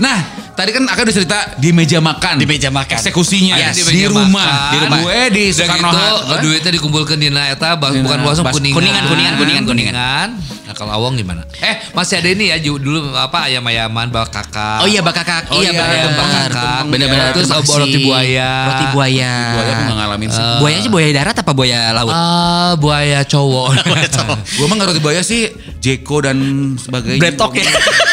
nah, 0.04 0.39
tadi 0.60 0.76
kan 0.76 0.84
akan 0.84 1.04
cerita 1.08 1.38
di 1.56 1.72
meja 1.72 1.98
makan. 1.98 2.36
Di 2.36 2.44
meja 2.44 2.68
makan. 2.68 3.00
Eksekusinya 3.00 3.56
Yes, 3.56 3.80
di, 3.80 3.82
meja 3.88 4.12
rumah. 4.12 4.28
makan. 4.28 4.52
Di 4.68 4.76
rumah. 4.84 4.98
Gue 5.00 5.20
di 5.32 5.44
Soekarno 5.48 5.88
Hatta. 5.88 6.36
duitnya 6.44 6.70
dikumpulkan 6.76 7.16
di 7.16 7.28
eta 7.32 7.80
bah- 7.80 7.88
Dina- 7.88 8.04
bukan 8.04 8.18
langsung 8.20 8.44
bas- 8.44 8.52
kuningan. 8.52 8.76
kuningan, 8.76 9.02
kuningan, 9.08 9.34
kuningan, 9.40 9.64
kuningan. 9.64 10.28
Nah 10.68 10.74
kalau 10.76 10.92
awong 10.94 11.16
gimana? 11.16 11.42
Eh 11.58 11.82
masih 11.90 12.20
ada 12.20 12.28
ini 12.30 12.52
ya 12.52 12.60
dulu 12.60 13.10
apa 13.16 13.48
ayam-ayaman 13.48 14.06
bak 14.12 14.30
kakak. 14.30 14.84
Oh 14.84 14.86
iya 14.86 15.00
bakak 15.00 15.26
kakak. 15.26 15.50
Oh 15.50 15.64
iya 15.64 15.72
iya, 15.72 16.12
kakak. 16.12 16.86
Benar-benar. 16.86 17.32
Terus 17.34 17.50
roti 17.50 17.98
buaya. 18.04 18.50
Roti 18.68 18.84
buaya. 18.92 19.34
Buaya 19.50 19.72
aku 19.72 19.82
ngalamin 19.96 20.28
sih. 20.28 20.44
Buaya 20.60 20.74
aja 20.78 20.88
buaya 20.92 21.08
darat 21.10 21.36
apa 21.40 21.52
buaya 21.56 21.78
laut? 21.90 22.12
Ah 22.12 22.72
buaya 22.78 23.24
cowok. 23.24 23.66
Gue 24.60 24.66
mah 24.68 24.74
nggak 24.76 24.88
roti 24.94 25.00
buaya 25.02 25.24
sih 25.24 25.50
Jeko 25.80 26.22
dan 26.22 26.38
sebagainya. 26.76 27.18
Bretok 27.18 27.50
ya. 27.56 27.66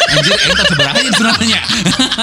Anjir, 0.08 0.34
entah 0.40 0.66
seberapa 0.66 0.96
aja 0.96 1.12
sunatnya. 1.14 1.60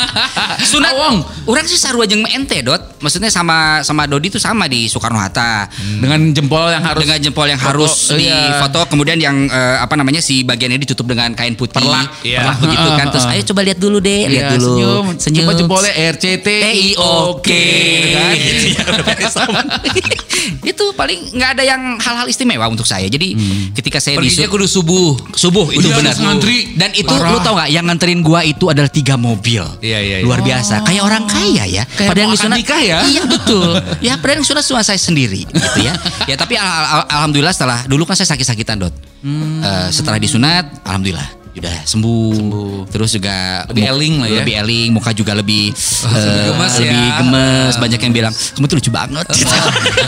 Sunat 0.73 0.93
Awong. 0.95 1.17
Orang 1.45 1.65
sih 1.69 1.77
sarua 1.77 2.09
jeung 2.09 2.25
ente 2.25 2.65
dot. 2.65 2.97
Maksudnya 3.05 3.29
sama 3.29 3.85
sama 3.85 4.09
Dodi 4.09 4.33
itu 4.33 4.41
sama 4.41 4.65
di 4.65 4.89
Soekarno 4.89 5.21
Hatta. 5.21 5.69
Dengan 6.01 6.33
jempol 6.33 6.73
yang 6.73 6.81
harus 6.81 7.05
Dengan 7.05 7.19
jempol 7.21 7.47
yang 7.47 7.61
Foto, 7.61 7.69
harus 7.85 7.93
di 8.17 8.25
iya. 8.25 8.57
foto 8.61 8.81
kemudian 8.89 9.21
yang 9.21 9.37
eh, 9.47 9.77
apa 9.77 9.95
namanya 9.95 10.25
si 10.25 10.41
bagiannya 10.43 10.81
ditutup 10.81 11.05
dengan 11.13 11.37
kain 11.37 11.53
putih. 11.55 11.77
Perlak, 11.77 12.25
iya. 12.25 12.41
Perlak 12.41 12.57
begitu 12.65 12.89
kan. 12.97 13.07
Terus 13.13 13.27
ayo 13.29 13.43
coba 13.53 13.61
lihat 13.69 13.79
dulu 13.79 13.99
deh, 14.01 14.21
lihat 14.33 14.45
Iya, 14.49 14.57
dulu. 14.57 14.73
senyum. 14.73 15.05
Senyum. 15.21 15.45
Coba 15.45 15.53
jempolnya 15.61 15.93
RCT 15.93 16.49
TI 16.49 16.89
oke. 16.97 17.65
Kan? 18.17 18.35
Gitu 18.35 18.67
ya, 18.73 18.85
itu 20.73 20.85
paling 20.97 21.19
nggak 21.37 21.51
ada 21.59 21.63
yang 21.65 21.83
hal-hal 22.01 22.27
istimewa 22.29 22.67
untuk 22.69 22.89
saya. 22.89 23.05
Jadi 23.09 23.37
ketika 23.77 24.01
saya 24.01 24.17
di 24.21 24.29
kudu 24.49 24.65
subuh. 24.65 25.17
subuh 25.35 25.69
itu 25.73 25.85
Iya, 25.85 26.01
benar. 26.01 26.15
Dan 26.75 26.91
itu 26.97 27.13
Parah. 27.13 27.31
lu 27.33 27.39
tau 27.45 27.55
nggak 27.57 27.71
yang 27.71 27.84
nganterin 27.85 28.25
gua 28.25 28.41
itu 28.43 28.67
adalah 28.67 28.89
tiga 28.89 29.15
mobil. 29.15 29.63
Iya, 29.79 29.99
iya, 30.01 30.17
iya. 30.21 30.25
Luar 30.25 30.41
biasa. 30.41 30.81
Kayak 30.83 31.03
orang 31.05 31.25
kaya 31.29 31.65
ya. 31.69 31.85
Kayak 31.85 32.11
Padahal 32.11 32.25
yang 32.25 32.33
disunat 32.33 32.57
akad 32.57 32.61
nikah 32.65 32.81
ya? 32.83 32.99
Iya 33.05 33.23
betul. 33.29 33.71
ya 34.09 34.13
padahal 34.17 34.37
yang 34.41 34.49
sunat 34.49 34.65
cuma 34.65 34.81
saya 34.81 34.99
sendiri 34.99 35.45
gitu 35.45 35.79
ya. 35.85 35.93
Ya 36.25 36.35
tapi 36.35 36.57
al- 36.57 36.67
al- 37.05 37.09
alhamdulillah 37.13 37.53
setelah 37.53 37.85
dulu 37.85 38.09
kan 38.09 38.17
saya 38.17 38.33
sakit-sakitan 38.33 38.81
dot. 38.81 38.95
Hmm. 39.21 39.61
Eh, 39.61 39.89
setelah 39.93 40.17
disunat, 40.17 40.69
alhamdulillah. 40.85 41.44
Udah 41.55 41.77
sembuh. 41.87 42.91
Terus 42.91 43.11
juga 43.15 43.63
Lebih 43.71 43.85
eling 43.87 44.15
lah 44.19 44.29
ya. 44.29 44.41
Lebih 44.43 44.55
eling, 44.67 44.89
muka 44.91 45.11
juga 45.15 45.33
lebih 45.39 45.71
eh, 45.71 46.45
gemes 46.51 46.73
ya. 46.75 46.81
lebih 46.83 47.07
gemes. 47.23 47.75
Banyak 47.79 48.01
yang 48.03 48.13
bilang 48.13 48.35
kamu 48.35 48.65
tuh 48.67 48.77
lucu 48.83 48.91
banget. 48.91 49.25
gitu. 49.31 49.55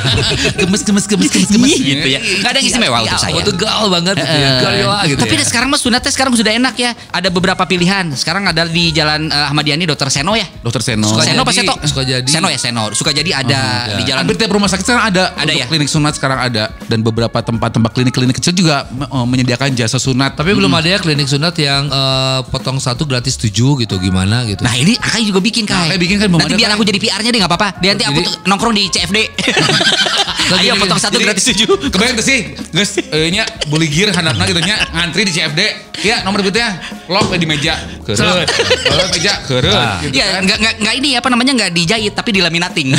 gemes 0.67 0.83
gemes 0.83 1.05
gemes 1.07 1.31
gemes 1.31 1.51
gemes 1.55 1.73
gitu 1.79 2.09
ya. 2.11 2.21
Gak 2.43 2.51
ada 2.51 2.59
yang 2.59 2.67
istimewa 2.67 2.97
untuk 3.07 3.21
saya. 3.23 3.35
Oh, 3.39 3.43
tuh 3.47 3.55
gaul 3.55 3.89
banget 3.95 4.15
gitu 4.19 4.37
ya. 4.37 4.49
Eh, 4.51 4.61
Galioa 4.63 4.99
gitu 5.07 5.21
Tapi 5.23 5.35
ya. 5.39 5.47
sekarang 5.47 5.69
mas 5.71 5.81
sunatnya 5.87 6.11
sekarang 6.11 6.33
sudah 6.35 6.53
enak 6.53 6.75
ya. 6.75 6.91
Ada 7.15 7.29
beberapa 7.31 7.63
pilihan. 7.63 8.11
Sekarang 8.19 8.51
ada 8.51 8.67
di 8.67 8.91
Jalan 8.91 9.31
eh, 9.31 9.49
Ahmad 9.49 9.63
Yani 9.63 9.87
Dokter 9.87 10.11
Seno 10.11 10.35
ya. 10.35 10.47
Dokter 10.67 10.83
Seno. 10.83 11.07
Suka 11.07 11.23
Seno 11.23 11.47
apa 11.47 11.53
jadi, 11.55 11.69
Seto? 11.71 11.75
suka 11.87 12.03
jadi. 12.03 12.27
Seno 12.27 12.49
ya 12.51 12.59
Seno. 12.59 12.83
Suka 12.91 13.11
jadi 13.15 13.31
ada 13.31 13.61
di 13.95 14.03
jalan. 14.03 14.27
Hampir 14.27 14.35
tiap 14.35 14.51
rumah 14.51 14.67
sakit 14.67 14.83
sekarang 14.83 15.05
ada, 15.15 15.31
Ada 15.39 15.53
untuk 15.55 15.63
ya? 15.63 15.67
klinik 15.71 15.89
sunat 15.89 16.13
sekarang 16.19 16.39
ada 16.43 16.65
dan 16.91 16.99
beberapa 17.07 17.39
tempat-tempat 17.39 17.91
klinik-klinik 17.95 18.35
kecil 18.43 18.51
juga 18.57 18.83
menyediakan 19.07 19.79
jasa 19.79 20.03
sunat. 20.03 20.35
Tapi 20.35 20.51
belum 20.57 20.73
ada 20.75 20.89
ya 20.91 20.99
klinik 20.99 21.29
sunat 21.29 21.36
yang 21.61 21.89
eh, 21.89 22.41
potong 22.49 22.81
satu 22.81 23.05
gratis 23.05 23.37
tujuh 23.37 23.85
gitu 23.85 23.97
gimana 24.01 24.45
gitu. 24.49 24.65
Nah 24.65 24.75
ini 24.77 24.97
Akai 24.97 25.29
juga 25.29 25.41
bikin 25.41 25.65
Nah, 25.67 25.83
Kai. 25.83 25.89
Akai 25.93 25.99
bikin 25.99 26.17
kan, 26.23 26.29
Nanti 26.31 26.55
biar 26.55 26.71
aku 26.79 26.85
jadi 26.87 26.99
PR-nya 27.03 27.31
deh 27.35 27.41
nggak 27.43 27.53
apa-apa. 27.53 27.69
Nanti 27.83 28.05
aku 28.07 28.21
nongkrong 28.47 28.75
di 28.75 28.85
CFD. 28.89 29.19
Nah, 30.47 30.63
Ayo 30.63 30.73
potong 30.77 30.97
satu 30.97 31.19
gratis 31.19 31.43
tujuh. 31.45 31.91
Kebayang 31.91 32.15
tuh 32.15 32.23
sih, 32.23 32.39
guys, 32.71 32.95
eh, 32.97 33.29
nya 33.29 33.43
gear 33.87 34.11
handapna 34.11 34.47
gitu 34.47 34.63
nya 34.63 34.79
ngantri 34.93 35.23
di 35.23 35.33
CFD. 35.33 35.61
Ya, 36.01 36.23
nomor 36.23 36.39
berikutnya 36.39 36.79
lock 37.07 37.35
di 37.35 37.45
meja. 37.45 37.75
Keureut. 38.03 38.47
Lock 38.87 39.09
meja 39.11 39.33
keureut 39.43 39.75
Ah. 39.75 39.99
gitu 39.99 40.15
Iya, 40.15 40.27
kan. 40.33 40.41
nggak 40.45 40.59
nggak 40.61 40.75
nggak 40.81 40.95
ini 40.97 41.09
apa 41.15 41.29
namanya 41.29 41.53
nggak 41.57 41.71
dijahit 41.73 42.13
tapi 42.13 42.31
dilaminating. 42.33 42.95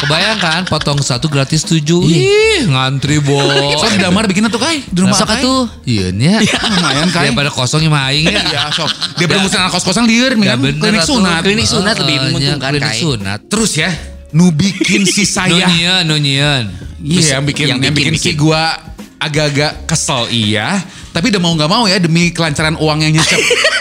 Kebayangkan 0.00 0.64
potong 0.64 0.96
satu 0.98 1.28
gratis 1.28 1.60
tujuh. 1.62 2.00
Ih, 2.02 2.64
ngantri 2.66 3.20
bo. 3.20 3.36
So 3.76 3.86
di 3.86 4.00
damar 4.00 4.24
bikin 4.24 4.48
tuh 4.48 4.56
kai 4.56 4.80
di 4.80 4.98
rumah 4.98 5.12
Sok 5.12 5.28
Kai. 5.28 5.44
atuh. 5.44 5.62
Iya 5.84 6.08
nya. 6.10 6.40
Lumayan 6.40 7.08
kai. 7.10 7.28
Daripada 7.28 7.52
kosong 7.52 7.84
yang 7.84 7.92
maing 7.92 8.24
ya. 8.26 8.40
Ya, 8.40 8.62
sok. 8.72 8.88
Dia 9.20 9.28
berusaha 9.28 9.60
anak 9.60 9.70
kos-kosan 9.70 10.08
lieur 10.08 10.32
Ya 10.34 10.56
kan 10.56 10.58
bener 10.58 10.80
klinik 10.80 11.04
sunat. 11.04 11.40
Klinik 11.44 11.68
sunat 11.68 11.94
lebih 12.00 12.16
Eh, 12.16 12.22
menguntungkan, 12.26 12.70
nya, 12.72 12.80
Klinik 12.80 12.90
Kai. 12.90 12.98
sunat. 12.98 13.38
Terus 13.46 13.72
ya, 13.76 13.90
nu 14.36 14.50
bikin 14.54 15.02
si 15.06 15.26
saya. 15.26 15.50
Nunyian, 15.50 16.02
nunyian. 16.06 16.64
Iya, 17.00 17.40
yang 17.40 17.44
bikin 17.48 17.64
yang 17.76 17.78
yang 17.80 17.94
bikin, 17.96 18.12
bikin, 18.14 18.20
si 18.20 18.30
bikin. 18.36 18.44
gua 18.44 18.76
agak-agak 19.20 19.84
kesel 19.88 20.28
iya, 20.32 20.80
tapi 21.12 21.28
udah 21.32 21.40
mau 21.40 21.52
nggak 21.56 21.70
mau 21.70 21.84
ya 21.88 22.00
demi 22.00 22.32
kelancaran 22.32 22.76
uang 22.76 22.98
yang 23.04 23.12
nyecep. 23.16 23.40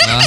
Ah. 0.09 0.23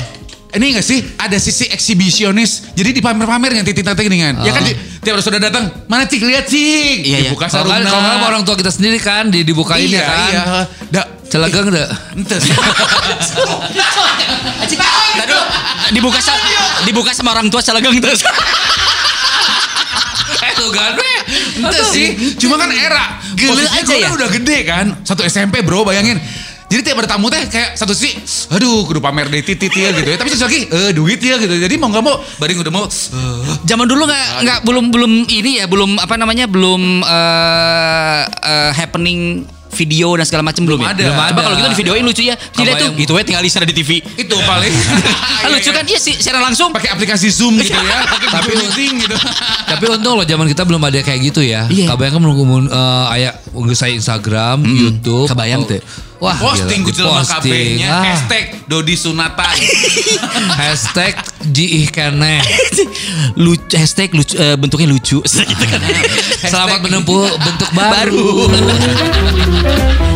Ini 0.53 0.77
gak 0.77 0.85
sih 0.85 1.01
ada 1.17 1.33
sisi 1.41 1.65
eksibisionis. 1.73 2.77
Jadi 2.77 2.93
di 2.93 3.01
pamer-pamer 3.01 3.57
yang 3.57 3.65
titik 3.65 3.89
titik 3.89 4.05
kan. 4.05 4.45
Ya 4.45 4.53
kan 4.53 4.61
di- 4.61 4.77
tiap 5.01 5.17
sudah 5.25 5.41
datang, 5.41 5.73
mana 5.89 6.05
cik 6.05 6.21
lihat 6.21 6.45
cik. 6.45 7.09
Iya, 7.09 7.25
iya. 7.25 7.29
Dibuka 7.33 7.49
Kalau 7.49 7.73
sarungna. 7.73 7.89
kalau 7.89 8.01
nggak 8.05 8.15
sama 8.21 8.27
orang 8.29 8.43
tua 8.45 8.57
kita 8.61 8.69
sendiri 8.69 8.99
kan 9.01 9.33
di 9.33 9.49
dibukain 9.49 9.89
iya, 9.89 9.97
ya 9.97 10.05
kan. 10.05 10.29
Iya, 10.29 10.43
Da, 10.93 11.03
Celegang 11.33 11.73
deh. 11.73 11.89
ente 12.13 12.37
sih. 12.45 12.53
Dulu. 14.69 15.41
Dibuka 15.97 16.21
dibuka 16.85 17.11
sama 17.17 17.33
orang 17.33 17.49
tua 17.49 17.65
celegang 17.65 17.97
terus. 17.97 18.21
Tuh 20.59 20.71
kan. 20.71 20.93
Ente 21.59 21.81
sih. 21.93 22.07
Cuma 22.39 22.61
kan 22.61 22.71
era. 22.71 23.21
Posisinya 23.35 23.81
aja 23.81 23.85
gua 23.87 23.97
ya? 23.97 24.07
kan 24.09 24.13
udah 24.19 24.31
gede 24.31 24.59
kan. 24.65 24.87
Satu 25.05 25.23
SMP 25.25 25.65
bro 25.65 25.85
bayangin. 25.87 26.21
Jadi 26.73 26.89
tiap 26.89 27.05
ada 27.05 27.09
tamu 27.13 27.29
teh 27.29 27.53
kayak 27.53 27.77
satu 27.77 27.93
sih, 27.93 28.17
aduh 28.49 28.89
kudu 28.89 28.97
pamer 28.97 29.29
deh 29.29 29.45
titit 29.45 29.69
ya 29.69 29.93
gitu 29.93 30.09
ya. 30.09 30.17
Tapi 30.17 30.33
satu 30.33 30.49
lagi, 30.49 30.65
eh 30.73 30.91
duit 30.97 31.21
ya 31.21 31.37
gitu. 31.37 31.53
Jadi 31.53 31.77
mau 31.77 31.93
nggak 31.93 32.01
mau, 32.01 32.17
baring 32.41 32.65
udah 32.65 32.73
mau, 32.73 32.89
eh, 32.89 33.41
Zaman 33.69 33.85
dulu 33.85 34.09
nggak 34.09 34.27
nggak 34.41 34.59
belum 34.65 34.85
belum 34.89 35.13
ini 35.29 35.61
ya 35.61 35.69
belum 35.69 36.01
apa 36.01 36.17
namanya 36.17 36.49
belum 36.49 37.05
eh, 37.05 38.21
eh, 38.25 38.71
happening 38.73 39.45
video 39.73 40.15
dan 40.15 40.25
segala 40.25 40.43
macam 40.45 40.63
belum, 40.63 40.81
ya? 40.85 40.93
ada. 40.93 41.03
Belum 41.03 41.17
Coba 41.17 41.25
ada. 41.29 41.41
kalau 41.43 41.55
gitu 41.57 41.69
di 41.69 41.79
videoin 41.81 42.03
lucu 42.05 42.23
ya. 42.23 42.37
Tidak 42.37 42.75
tuh 42.77 42.89
gitu 42.95 43.13
ya 43.17 43.23
tinggal 43.25 43.43
listener 43.43 43.67
di 43.67 43.77
TV. 43.77 43.91
itu 44.17 44.37
paling. 44.45 44.73
Ah, 45.43 45.51
lucu 45.51 45.75
kan 45.75 45.83
iya 45.83 45.99
sih 45.99 46.15
secara 46.15 46.39
langsung. 46.39 46.71
Pakai 46.71 46.95
aplikasi 46.95 47.27
Zoom 47.27 47.59
gitu 47.59 47.75
ya. 47.75 47.99
Tapi- 48.39 48.55
meeting 48.55 49.03
gitu. 49.03 49.17
Tapi 49.75 49.85
untung 49.91 50.15
loh 50.15 50.23
zaman 50.23 50.47
kita 50.47 50.63
belum 50.63 50.79
ada 50.79 51.03
kayak 51.03 51.21
gitu 51.33 51.43
ya. 51.43 51.67
Iya. 51.67 51.91
Kebayang 51.91 52.15
kan 52.15 52.23
menunggu 52.23 52.45
uh, 52.71 53.11
ayah 53.11 53.35
unggah 53.51 53.75
saya 53.75 53.93
Instagram, 53.99 54.63
YouTube. 54.63 55.27
kebayang 55.27 55.67
Oh, 55.67 55.69
tuh. 55.69 55.83
Wah, 56.23 56.39
posting 56.39 56.87
gue 56.87 56.95
jelema 56.95 57.19
diposting. 57.19 57.51
KB-nya 57.83 57.89
Ah, 57.91 58.03
hashtag 58.07 58.45
Dodi 58.71 58.95
Sunatan. 58.95 59.57
hashtag 60.63 61.19
jiih 61.51 61.91
kene. 61.91 62.39
lucu 63.35 63.75
hashtag 63.75 64.15
lucu 64.15 64.39
eh, 64.39 64.55
bentuknya 64.55 64.87
lucu. 64.87 65.19
Selamat 66.53 66.79
menempuh 66.79 67.27
bentuk 67.43 67.71
baru. 67.75 68.47
baru. 68.47 70.12